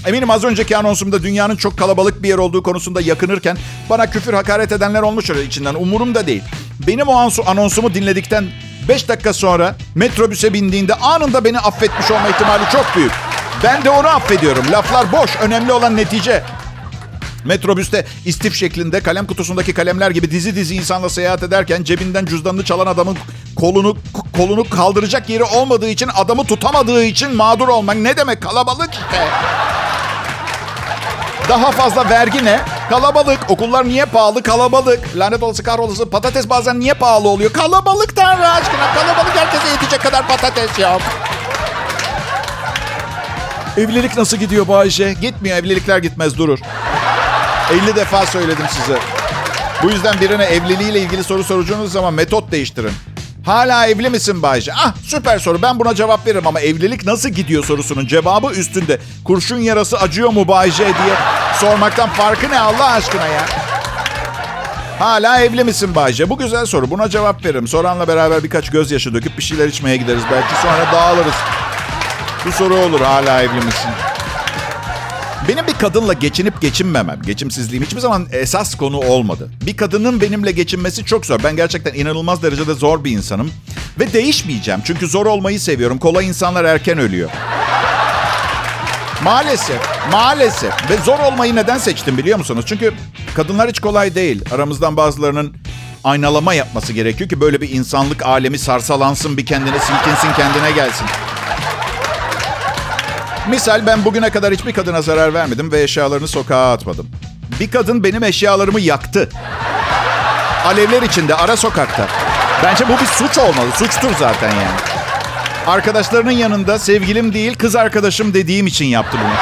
Eminim 0.06 0.30
az 0.30 0.44
önceki 0.44 0.78
anonsumda 0.78 1.24
dünyanın 1.24 1.56
çok 1.56 1.78
kalabalık 1.78 2.24
bir 2.24 2.30
yer 2.30 2.38
olduğu 2.38 2.64
konusunda 2.64 3.02
yakınırken 3.02 3.58
bana 3.90 4.10
küfür 4.10 4.34
hakaret 4.34 4.72
edenler 4.72 5.02
olmuştur 5.02 5.36
içinden. 5.36 5.76
Umurumda 5.76 6.28
değil. 6.28 6.44
Benim 6.88 7.08
o 7.08 7.30
anonsumu 7.46 7.94
dinledikten 7.94 8.46
5 8.90 9.10
dakika 9.10 9.34
sonra 9.34 9.76
metrobüse 9.96 10.54
bindiğinde 10.54 10.94
anında 10.94 11.46
beni 11.46 11.60
affetmiş 11.60 12.12
olma 12.12 12.30
ihtimali 12.30 12.64
çok 12.72 12.86
büyük. 12.96 13.12
Ben 13.64 13.86
de 13.86 13.90
onu 13.90 14.08
affediyorum. 14.08 14.66
Laflar 14.72 15.12
boş. 15.12 15.36
Önemli 15.42 15.72
olan 15.72 15.98
netice. 15.98 16.44
Metrobüste 17.46 18.06
istif 18.26 18.56
şeklinde 18.56 19.00
kalem 19.00 19.28
kutusundaki 19.28 19.74
kalemler 19.74 20.12
gibi 20.12 20.32
dizi 20.32 20.56
dizi 20.56 20.76
insanla 20.76 21.10
seyahat 21.10 21.44
ederken 21.44 21.84
cebinden 21.84 22.26
cüzdanını 22.26 22.66
çalan 22.66 22.88
adamın 22.88 23.18
kolunu 23.56 23.98
kolunu 24.38 24.70
kaldıracak 24.70 25.30
yeri 25.30 25.44
olmadığı 25.44 25.90
için 25.90 26.10
adamı 26.16 26.44
tutamadığı 26.44 27.04
için 27.04 27.36
mağdur 27.36 27.68
olmak 27.68 27.96
ne 27.96 28.18
demek 28.18 28.42
kalabalık 28.42 28.94
işte. 28.94 29.28
Daha 31.49 31.71
fazla 31.71 32.10
vergi 32.10 32.45
ne? 32.45 32.60
Kalabalık. 32.89 33.39
Okullar 33.49 33.86
niye 33.88 34.06
pahalı? 34.06 34.43
Kalabalık. 34.43 34.99
Lanet 35.17 35.43
olası 35.43 35.63
kahrolası. 35.63 36.10
Patates 36.10 36.49
bazen 36.49 36.80
niye 36.80 36.93
pahalı 36.93 37.27
oluyor? 37.30 37.54
Kalabalık 37.54 38.15
tanrı 38.15 38.47
aşkına. 38.47 38.93
Kalabalık 38.93 39.36
herkese 39.36 39.67
yetecek 39.67 40.01
kadar 40.01 40.27
patates 40.27 40.80
yok. 40.80 41.01
Evlilik 43.77 44.17
nasıl 44.17 44.38
gidiyor 44.38 44.67
Bayce? 44.67 45.13
Gitmiyor. 45.13 45.58
Evlilikler 45.58 45.97
gitmez 45.97 46.38
durur. 46.38 46.60
50 47.71 47.95
defa 47.95 48.25
söyledim 48.25 48.65
size. 48.71 48.99
Bu 49.84 49.89
yüzden 49.91 50.21
birine 50.21 50.43
evliliğiyle 50.43 50.99
ilgili 50.99 51.23
soru 51.23 51.43
soracağınız 51.43 51.91
zaman 51.91 52.13
metot 52.13 52.51
değiştirin. 52.51 52.91
Hala 53.45 53.88
evli 53.88 54.10
misin 54.10 54.43
Bayce? 54.43 54.73
Ah 54.73 54.93
süper 55.06 55.39
soru 55.39 55.62
ben 55.62 55.80
buna 55.80 55.95
cevap 55.95 56.27
veririm 56.27 56.47
ama 56.47 56.60
evlilik 56.60 57.06
nasıl 57.06 57.30
gidiyor 57.30 57.63
sorusunun 57.65 58.06
cevabı 58.08 58.47
üstünde. 58.54 58.99
Kurşun 59.25 59.58
yarası 59.58 59.97
acıyor 59.97 60.30
mu 60.30 60.47
Bayce 60.47 60.84
diye 60.86 61.15
sormaktan 61.60 62.10
farkı 62.10 62.49
ne 62.49 62.60
Allah 62.60 62.91
aşkına 62.91 63.27
ya? 63.27 63.45
Hala 64.99 65.41
evli 65.41 65.63
misin 65.63 65.95
Bayce? 65.95 66.30
Bu 66.30 66.38
güzel 66.38 66.65
soru. 66.65 66.91
Buna 66.91 67.10
cevap 67.10 67.45
veririm. 67.45 67.67
Soranla 67.67 68.08
beraber 68.08 68.43
birkaç 68.43 68.69
gözyaşı 68.69 69.13
döküp 69.13 69.38
bir 69.38 69.43
şeyler 69.43 69.67
içmeye 69.67 69.97
gideriz. 69.97 70.23
Belki 70.32 70.56
sonra 70.62 70.91
dağılırız. 70.93 71.36
Bu 72.45 72.51
soru 72.51 72.75
olur. 72.75 73.01
Hala 73.01 73.41
evli 73.41 73.56
misin? 73.65 73.89
Benim 75.47 75.67
bir 75.67 75.73
kadınla 75.73 76.13
geçinip 76.13 76.62
geçinmemem, 76.62 77.21
geçimsizliğim 77.25 77.84
hiçbir 77.86 77.99
zaman 77.99 78.27
esas 78.32 78.75
konu 78.75 78.97
olmadı. 78.97 79.49
Bir 79.65 79.77
kadının 79.77 80.21
benimle 80.21 80.51
geçinmesi 80.51 81.06
çok 81.06 81.25
zor. 81.25 81.43
Ben 81.43 81.56
gerçekten 81.56 81.93
inanılmaz 81.93 82.43
derecede 82.43 82.73
zor 82.73 83.04
bir 83.04 83.12
insanım. 83.12 83.51
Ve 83.99 84.13
değişmeyeceğim. 84.13 84.82
Çünkü 84.84 85.08
zor 85.08 85.25
olmayı 85.25 85.60
seviyorum. 85.60 85.97
Kolay 85.97 86.27
insanlar 86.27 86.65
erken 86.65 86.97
ölüyor. 86.97 87.30
Maalesef, 89.23 89.82
maalesef. 90.12 90.89
Ve 90.89 90.97
zor 90.97 91.19
olmayı 91.19 91.56
neden 91.56 91.77
seçtim 91.77 92.17
biliyor 92.17 92.38
musunuz? 92.38 92.65
Çünkü 92.67 92.93
kadınlar 93.36 93.69
hiç 93.69 93.80
kolay 93.80 94.15
değil. 94.15 94.41
Aramızdan 94.51 94.97
bazılarının 94.97 95.56
aynalama 96.04 96.54
yapması 96.54 96.93
gerekiyor 96.93 97.30
ki 97.30 97.41
böyle 97.41 97.62
bir 97.62 97.69
insanlık 97.69 98.25
alemi 98.25 98.60
sarsalansın, 98.60 99.38
bir 99.38 99.45
kendine 99.45 99.80
silkinsin, 99.80 100.34
kendine 100.38 100.71
gelsin. 100.71 101.08
Misal 103.49 103.86
ben 103.86 104.06
bugüne 104.06 104.30
kadar 104.30 104.54
hiçbir 104.54 104.73
kadına 104.73 105.01
zarar 105.01 105.34
vermedim 105.34 105.71
ve 105.71 105.84
eşyalarını 105.84 106.27
sokağa 106.27 106.71
atmadım. 106.71 107.08
Bir 107.60 107.71
kadın 107.71 108.04
benim 108.04 108.23
eşyalarımı 108.23 108.80
yaktı. 108.80 109.30
Alevler 110.65 111.01
içinde, 111.01 111.36
ara 111.36 111.58
sokakta. 111.58 112.08
Bence 112.63 112.88
bu 112.88 112.91
bir 112.91 113.06
suç 113.06 113.38
olmalı. 113.38 113.71
Suçtur 113.75 114.12
zaten 114.19 114.49
yani. 114.49 114.80
Arkadaşlarının 115.67 116.32
yanında 116.32 116.80
sevgilim 116.80 117.34
değil 117.34 117.56
kız 117.56 117.75
arkadaşım 117.75 118.34
dediğim 118.34 118.67
için 118.67 118.86
yaptı 118.86 119.17
bunu. 119.23 119.34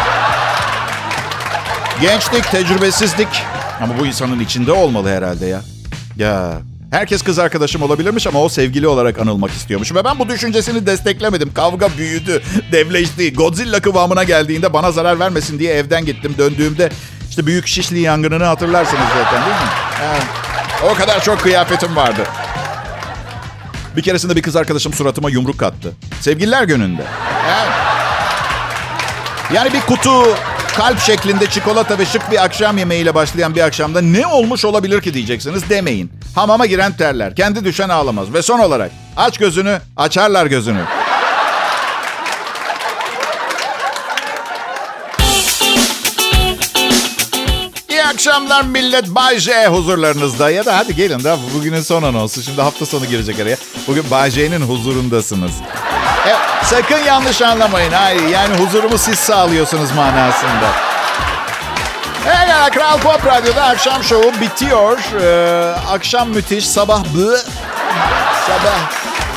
Gençlik, 2.01 2.51
tecrübesizlik. 2.51 3.43
Ama 3.81 3.99
bu 3.99 4.05
insanın 4.05 4.39
içinde 4.39 4.71
olmalı 4.71 5.09
herhalde 5.09 5.45
ya. 5.45 5.62
Ya 6.17 6.51
herkes 6.91 7.21
kız 7.21 7.39
arkadaşım 7.39 7.82
olabilirmiş 7.82 8.28
ama 8.28 8.43
o 8.43 8.49
sevgili 8.49 8.88
olarak 8.88 9.19
anılmak 9.19 9.52
istiyormuş. 9.52 9.93
Ve 9.95 10.04
ben 10.04 10.19
bu 10.19 10.30
düşüncesini 10.30 10.86
desteklemedim. 10.86 11.54
Kavga 11.54 11.89
büyüdü, 11.97 12.41
devleşti. 12.71 13.34
Godzilla 13.34 13.80
kıvamına 13.80 14.23
geldiğinde 14.23 14.73
bana 14.73 14.91
zarar 14.91 15.19
vermesin 15.19 15.60
diye 15.60 15.73
evden 15.73 16.06
gittim. 16.06 16.36
Döndüğümde 16.38 16.89
işte 17.30 17.45
büyük 17.45 17.67
Şişli 17.67 17.99
yangınını 17.99 18.43
hatırlarsınız 18.43 19.08
zaten 19.23 19.45
değil 19.45 19.56
mi? 19.56 19.69
Yani, 20.04 20.23
o 20.91 20.93
kadar 20.93 21.23
çok 21.23 21.39
kıyafetim 21.39 21.95
vardı. 21.95 22.21
Bir 23.95 24.02
keresinde 24.02 24.36
bir 24.36 24.41
kız 24.41 24.56
arkadaşım 24.56 24.93
suratıma 24.93 25.30
yumruk 25.30 25.63
attı. 25.63 25.93
Sevgililer 26.21 26.63
gününde. 26.63 27.04
Evet. 27.47 27.71
Yani 29.54 29.73
bir 29.73 29.82
kutu 29.82 30.23
kalp 30.80 31.00
şeklinde 31.00 31.50
çikolata 31.50 32.00
ve 32.00 32.06
şık 32.06 32.32
bir 32.32 32.44
akşam 32.44 32.78
yemeğiyle 32.78 33.15
başlayan 33.15 33.56
bir 33.56 33.62
akşamda 33.62 34.02
ne 34.02 34.28
olmuş 34.28 34.65
olabilir 34.65 35.02
ki 35.02 35.13
diyeceksiniz 35.13 35.70
demeyin. 35.70 36.12
Hamama 36.36 36.65
giren 36.65 36.98
terler. 36.98 37.36
Kendi 37.36 37.65
düşen 37.65 37.89
ağlamaz. 37.89 38.34
Ve 38.34 38.42
son 38.42 38.60
olarak 38.60 38.92
aç 39.18 39.38
gözünü 39.38 39.80
açarlar 39.98 40.46
gözünü. 40.46 40.82
İyi 47.89 48.04
akşamlar 48.04 48.63
millet. 48.63 49.08
Bay 49.08 49.39
J 49.39 49.68
huzurlarınızda. 49.68 50.50
Ya 50.50 50.65
da 50.65 50.78
hadi 50.78 50.96
gelin 50.96 51.24
de 51.24 51.36
bugünün 51.56 51.82
son 51.82 52.04
anonsu. 52.04 52.44
Şimdi 52.44 52.62
hafta 52.62 52.86
sonu 52.86 53.06
girecek 53.06 53.39
araya. 53.39 53.58
Bugün 53.88 54.12
Bay 54.12 54.32
J'nin 54.32 54.62
huzurundasınız. 54.62 55.52
E, 56.30 56.65
sakın 56.65 56.98
yanlış 56.98 57.42
anlamayın. 57.42 57.92
Hayır 57.92 58.28
yani 58.28 58.58
huzurumu 58.58 58.98
siz 58.98 59.20
sağlıyorsunuz 59.20 59.92
manasında. 59.92 60.68
Evet, 62.28 62.72
Kral 62.74 62.98
Pop 63.00 63.26
Radyo'da 63.26 63.63
akşam 63.63 64.04
şovu 64.04 64.32
bitiyor. 64.42 65.00
Ee, 65.22 65.76
akşam 65.92 66.30
müthiş, 66.30 66.68
sabah 66.68 67.04
bı. 67.15 67.39
Sabah. 68.48 68.80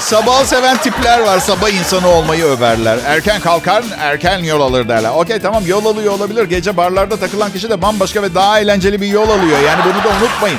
Sabah 0.01 0.45
seven 0.45 0.77
tipler 0.77 1.21
var. 1.21 1.39
Sabah 1.39 1.69
insanı 1.71 2.09
olmayı 2.09 2.45
överler. 2.45 2.99
Erken 3.07 3.41
kalkar, 3.41 3.85
erken 4.01 4.39
yol 4.39 4.61
alır 4.61 4.89
derler. 4.89 5.11
Okey 5.11 5.41
tamam 5.41 5.67
yol 5.67 5.87
alıyor 5.87 6.13
olabilir. 6.13 6.45
Gece 6.45 6.77
barlarda 6.77 7.17
takılan 7.17 7.53
kişi 7.53 7.71
de 7.71 7.83
bambaşka 7.83 8.23
ve 8.23 8.35
daha 8.35 8.61
eğlenceli 8.61 9.01
bir 9.01 9.07
yol 9.07 9.31
alıyor. 9.31 9.59
Yani 9.67 9.81
bunu 9.85 10.05
da 10.05 10.09
unutmayın. 10.09 10.59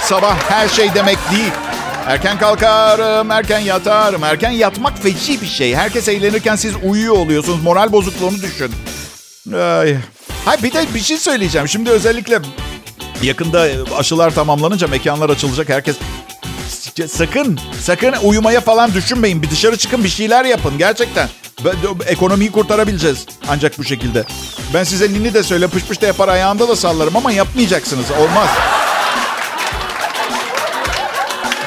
Sabah 0.00 0.34
her 0.48 0.68
şey 0.68 0.94
demek 0.94 1.18
değil. 1.30 1.52
Erken 2.08 2.38
kalkarım, 2.38 3.30
erken 3.30 3.58
yatarım. 3.58 4.24
Erken 4.24 4.50
yatmak 4.50 4.98
feci 4.98 5.40
bir 5.40 5.46
şey. 5.46 5.74
Herkes 5.74 6.08
eğlenirken 6.08 6.56
siz 6.56 6.72
uyuyor 6.84 7.16
oluyorsunuz. 7.16 7.62
Moral 7.62 7.92
bozukluğunu 7.92 8.36
düşün. 8.42 8.72
Ay. 9.54 9.96
Hay 10.44 10.62
bir 10.62 10.72
de 10.72 10.86
bir 10.94 11.00
şey 11.00 11.18
söyleyeceğim. 11.18 11.68
Şimdi 11.68 11.90
özellikle 11.90 12.38
yakında 13.22 13.66
aşılar 13.96 14.34
tamamlanınca 14.34 14.88
mekanlar 14.88 15.30
açılacak. 15.30 15.68
Herkes 15.68 15.96
sakın 17.08 17.60
sakın 17.80 18.14
uyumaya 18.22 18.60
falan 18.60 18.94
düşünmeyin. 18.94 19.42
Bir 19.42 19.50
dışarı 19.50 19.76
çıkın 19.76 20.04
bir 20.04 20.08
şeyler 20.08 20.44
yapın 20.44 20.78
gerçekten. 20.78 21.28
Ekonomiyi 22.06 22.52
kurtarabileceğiz 22.52 23.26
ancak 23.48 23.78
bu 23.78 23.84
şekilde. 23.84 24.24
Ben 24.74 24.84
size 24.84 25.08
nini 25.08 25.34
de 25.34 25.42
söyle 25.42 25.68
pış 25.68 25.84
pış 25.84 26.02
da 26.02 26.06
yapar 26.06 26.28
ayağında 26.28 26.68
da 26.68 26.76
sallarım 26.76 27.16
ama 27.16 27.32
yapmayacaksınız. 27.32 28.06
Olmaz. 28.10 28.48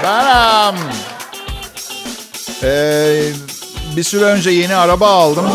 Benim. 0.03 0.79
Ee, 2.63 3.23
bir 3.95 4.03
süre 4.03 4.23
önce 4.25 4.49
yeni 4.49 4.75
araba 4.75 5.07
aldım. 5.07 5.45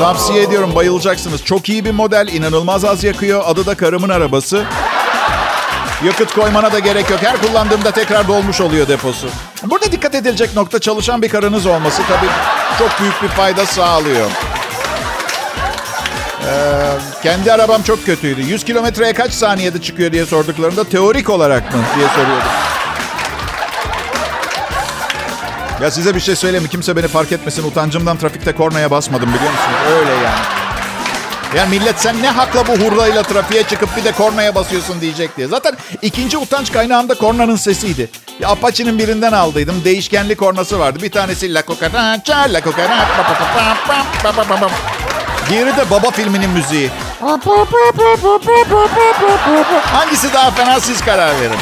Tavsiye 0.00 0.42
ediyorum 0.42 0.74
bayılacaksınız. 0.74 1.44
Çok 1.44 1.68
iyi 1.68 1.84
bir 1.84 1.90
model, 1.90 2.28
inanılmaz 2.28 2.84
az 2.84 3.04
yakıyor. 3.04 3.42
Adı 3.46 3.66
da 3.66 3.74
karımın 3.74 4.08
arabası. 4.08 4.64
Yakıt 6.04 6.34
koymana 6.34 6.72
da 6.72 6.78
gerek 6.78 7.10
yok. 7.10 7.22
Her 7.22 7.40
kullandığımda 7.40 7.90
tekrar 7.90 8.28
dolmuş 8.28 8.60
oluyor 8.60 8.88
deposu. 8.88 9.28
Burada 9.64 9.92
dikkat 9.92 10.14
edilecek 10.14 10.56
nokta 10.56 10.78
çalışan 10.78 11.22
bir 11.22 11.28
karınız 11.28 11.66
olması 11.66 12.02
tabii 12.08 12.30
çok 12.78 13.00
büyük 13.00 13.22
bir 13.22 13.28
fayda 13.28 13.66
sağlıyor. 13.66 14.30
Ee, 16.46 16.82
kendi 17.22 17.52
arabam 17.52 17.82
çok 17.82 18.06
kötüydü. 18.06 18.40
100 18.40 18.64
kilometreye 18.64 19.12
kaç 19.12 19.32
saniyede 19.32 19.82
çıkıyor 19.82 20.12
diye 20.12 20.26
sorduklarında 20.26 20.84
teorik 20.84 21.30
olarak 21.30 21.74
mı 21.74 21.80
diye 21.96 22.08
soruyordum. 22.08 22.48
Ya 25.82 25.90
size 25.90 26.14
bir 26.14 26.20
şey 26.20 26.36
söyleyeyim 26.36 26.62
mi? 26.62 26.68
Kimse 26.70 26.96
beni 26.96 27.08
fark 27.08 27.32
etmesin. 27.32 27.64
Utancımdan 27.64 28.16
trafikte 28.16 28.52
kornaya 28.52 28.90
basmadım 28.90 29.28
biliyor 29.34 29.50
musunuz? 29.52 29.76
Öyle 29.98 30.10
yani. 30.10 30.40
Yani 31.56 31.78
millet 31.78 32.00
sen 32.00 32.22
ne 32.22 32.28
hakla 32.30 32.66
bu 32.66 32.72
hurdayla 32.72 33.22
trafiğe 33.22 33.62
çıkıp 33.62 33.96
bir 33.96 34.04
de 34.04 34.12
kornaya 34.12 34.54
basıyorsun 34.54 35.00
diyecek 35.00 35.36
diye. 35.36 35.46
Zaten 35.46 35.74
ikinci 36.02 36.38
utanç 36.38 36.72
kaynağım 36.72 37.08
da 37.08 37.14
kornanın 37.14 37.56
sesiydi. 37.56 38.10
Ya 38.40 38.48
Apache'nin 38.48 38.98
birinden 38.98 39.32
aldıydım. 39.32 39.84
Değişkenli 39.84 40.34
kornası 40.34 40.78
vardı. 40.78 40.98
Bir 41.02 41.10
tanesi 41.10 41.54
La 41.54 41.62
Cucaracha, 41.66 42.52
La 42.52 42.60
Cucaracha. 42.60 43.06
Diğeri 45.50 45.76
de 45.76 45.90
Baba 45.90 46.10
filminin 46.10 46.50
müziği. 46.50 46.90
Hangisi 49.92 50.32
daha 50.34 50.50
fena 50.50 50.80
siz 50.80 51.00
karar 51.04 51.40
verin. 51.40 51.58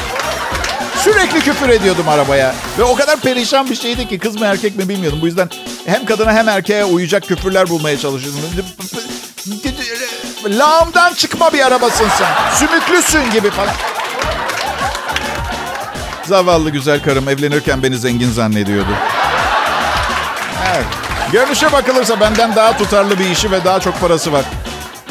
Sürekli 1.04 1.40
küfür 1.40 1.68
ediyordum 1.68 2.08
arabaya. 2.08 2.54
Ve 2.78 2.82
o 2.82 2.94
kadar 2.94 3.20
perişan 3.20 3.70
bir 3.70 3.74
şeydi 3.74 4.08
ki 4.08 4.18
kız 4.18 4.40
mı 4.40 4.46
erkek 4.46 4.76
mi 4.76 4.88
bilmiyordum. 4.88 5.18
Bu 5.22 5.26
yüzden 5.26 5.48
hem 5.86 6.04
kadına 6.06 6.32
hem 6.32 6.48
erkeğe 6.48 6.84
uyacak 6.84 7.22
küfürler 7.22 7.68
bulmaya 7.68 7.98
çalışıyordum. 7.98 8.40
Lağımdan 10.46 11.14
çıkma 11.14 11.52
bir 11.52 11.66
arabasın 11.66 12.06
sen. 12.18 12.54
Sümüklüsün 12.54 13.30
gibi 13.30 13.50
falan. 13.50 13.74
Zavallı 16.24 16.70
güzel 16.70 17.02
karım 17.02 17.28
evlenirken 17.28 17.82
beni 17.82 17.98
zengin 17.98 18.32
zannediyordu. 18.32 18.90
Evet. 20.74 20.86
Görünüşe 21.32 21.72
bakılırsa 21.72 22.20
benden 22.20 22.56
daha 22.56 22.78
tutarlı 22.78 23.18
bir 23.18 23.30
işi 23.30 23.50
ve 23.50 23.64
daha 23.64 23.80
çok 23.80 24.00
parası 24.00 24.32
var. 24.32 24.44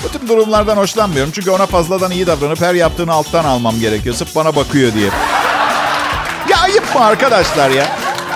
Bu 0.04 0.10
tip 0.10 0.28
durumlardan 0.30 0.78
hoşlanmıyorum. 0.78 1.32
Çünkü 1.36 1.52
ona 1.52 1.66
fazladan 1.66 2.12
iyi 2.12 2.28
davranıp 2.28 2.62
her 2.62 2.74
yaptığını 2.74 3.14
alttan 3.14 3.46
almam 3.46 3.80
gerekiyor. 3.80 4.16
Sırf 4.16 4.36
bana 4.36 4.56
bakıyor 4.56 4.94
diye. 4.94 5.10
Mı 6.96 7.06
arkadaşlar 7.06 7.70
ya? 7.70 7.88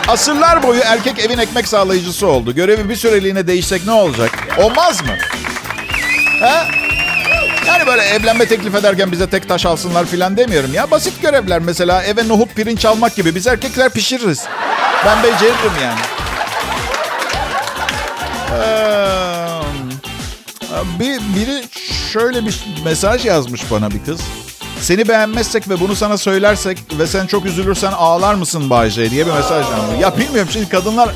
Asırlar 0.08 0.64
boyu 0.64 0.82
erkek 0.86 1.20
evin 1.20 1.38
ekmek 1.38 1.68
sağlayıcısı 1.68 2.28
oldu. 2.28 2.56
Görevi 2.56 2.90
bir 2.90 2.96
süreliğine 2.96 3.48
değişsek 3.48 3.86
ne 3.86 3.92
olacak? 3.92 4.32
Olmaz 4.58 5.02
mı? 5.02 5.16
Ha? 6.40 6.68
Yani 7.68 7.88
böyle 7.88 8.02
evlenme 8.02 8.46
teklif 8.46 8.76
ederken 8.76 9.12
bize 9.12 9.30
tek 9.30 9.50
taş 9.50 9.66
alsınlar 9.66 10.06
filan 10.06 10.38
demiyorum 10.38 10.74
ya. 10.74 10.92
Basit 10.92 11.22
görevler 11.22 11.60
mesela 11.60 12.04
eve 12.04 12.28
nohut 12.28 12.56
pirinç 12.56 12.86
almak 12.86 13.16
gibi. 13.16 13.36
Biz 13.36 13.48
erkekler 13.48 13.90
pişiririz. 13.90 14.46
Ben 15.06 15.24
beceririm 15.24 15.74
yani. 15.84 16.00
Ee, 18.52 19.60
bir, 21.00 21.20
biri 21.20 21.64
şöyle 22.14 22.46
bir 22.46 22.60
mesaj 22.86 23.26
yazmış 23.26 23.62
bana 23.72 23.92
bir 23.92 24.04
kız. 24.06 24.22
Seni 24.82 25.08
beğenmezsek 25.08 25.70
ve 25.70 25.80
bunu 25.80 25.96
sana 25.96 26.18
söylersek 26.18 26.78
ve 27.00 27.08
sen 27.08 27.28
çok 27.28 27.46
üzülürsen 27.46 27.92
ağlar 27.92 28.34
mısın 28.34 28.70
Bayce 28.70 29.12
diye 29.12 29.26
bir 29.28 29.32
mesaj 29.32 29.66
yazmış. 29.72 30.02
Ya 30.02 30.18
bilmiyorum 30.18 30.50
şimdi 30.54 30.70
kadınlar 30.70 31.10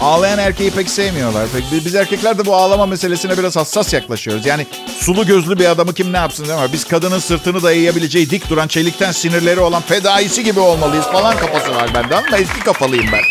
ağlayan 0.00 0.38
erkeği 0.38 0.70
pek 0.70 0.90
sevmiyorlar. 0.90 1.46
Pek 1.52 1.84
biz 1.84 1.94
erkekler 1.94 2.38
de 2.38 2.46
bu 2.46 2.56
ağlama 2.56 2.86
meselesine 2.86 3.38
biraz 3.38 3.56
hassas 3.56 3.92
yaklaşıyoruz. 3.92 4.46
Yani 4.46 4.66
sulu 5.00 5.26
gözlü 5.26 5.58
bir 5.58 5.66
adamı 5.66 5.94
kim 5.94 6.12
ne 6.12 6.16
yapsın 6.16 6.46
mi? 6.46 6.52
Biz 6.72 6.84
kadının 6.84 7.18
sırtını 7.18 7.62
dayayabileceği 7.62 8.30
dik 8.30 8.50
duran 8.50 8.68
çelikten 8.68 9.12
sinirleri 9.12 9.60
olan 9.60 9.82
fedaisi 9.82 10.44
gibi 10.44 10.60
olmalıyız 10.60 11.04
falan 11.06 11.36
kafası 11.36 11.74
var 11.74 11.90
bende 11.94 12.16
ama 12.16 12.36
eski 12.36 12.60
kafalıyım 12.60 13.06
ben. 13.12 13.22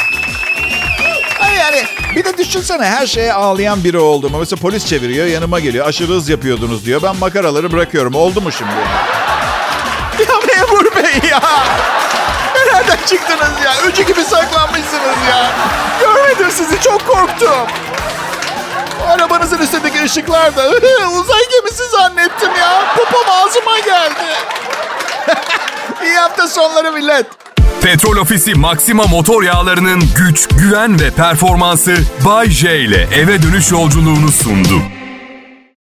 Yani 1.60 1.84
bir 2.16 2.26
de 2.26 2.38
düşünsene 2.38 2.86
her 2.86 3.08
şeye 3.08 3.34
ağlayan 3.34 3.84
biri 3.84 3.98
olduğumu. 3.98 4.40
Mesela 4.40 4.60
polis 4.62 4.86
çeviriyor 4.86 5.26
yanıma 5.28 5.60
geliyor. 5.60 5.88
Aşırı 5.88 6.14
hız 6.14 6.30
yapıyordunuz 6.30 6.86
diyor. 6.86 7.02
Ben 7.04 7.16
makaraları 7.16 7.72
bırakıyorum. 7.72 8.16
Oldu 8.16 8.42
mu 8.42 8.52
şimdi? 8.52 8.72
Ya. 11.32 11.42
Nereden 12.56 12.98
çıktınız 13.06 13.52
ya? 13.66 13.74
Öcü 13.88 14.04
gibi 14.04 14.24
saklanmışsınız 14.24 15.18
ya. 15.30 15.52
Görmedim 16.00 16.52
sizi 16.52 16.82
çok 16.82 17.08
korktum. 17.08 17.68
Arabanızın 19.08 19.58
üstündeki 19.60 20.04
ışıklar 20.04 20.56
da. 20.56 20.70
Uzay 21.10 21.42
gemisi 21.52 21.90
zannettim 21.92 22.50
ya. 22.60 22.96
Popom 22.98 23.30
ağzıma 23.30 23.80
geldi. 23.80 24.34
İyi 26.04 26.18
hafta 26.18 26.48
sonları 26.48 26.92
millet. 26.92 27.26
Petrol 27.82 28.18
Ofisi 28.18 28.56
Maxima 28.56 29.04
motor 29.04 29.44
yağlarının 29.44 30.04
güç, 30.16 30.48
güven 30.48 31.00
ve 31.00 31.12
performansı 31.12 31.96
Bay 32.26 32.50
J 32.50 32.80
ile 32.80 33.08
eve 33.16 33.42
dönüş 33.42 33.72
yolculuğunu 33.72 34.32
sundu. 34.32 34.82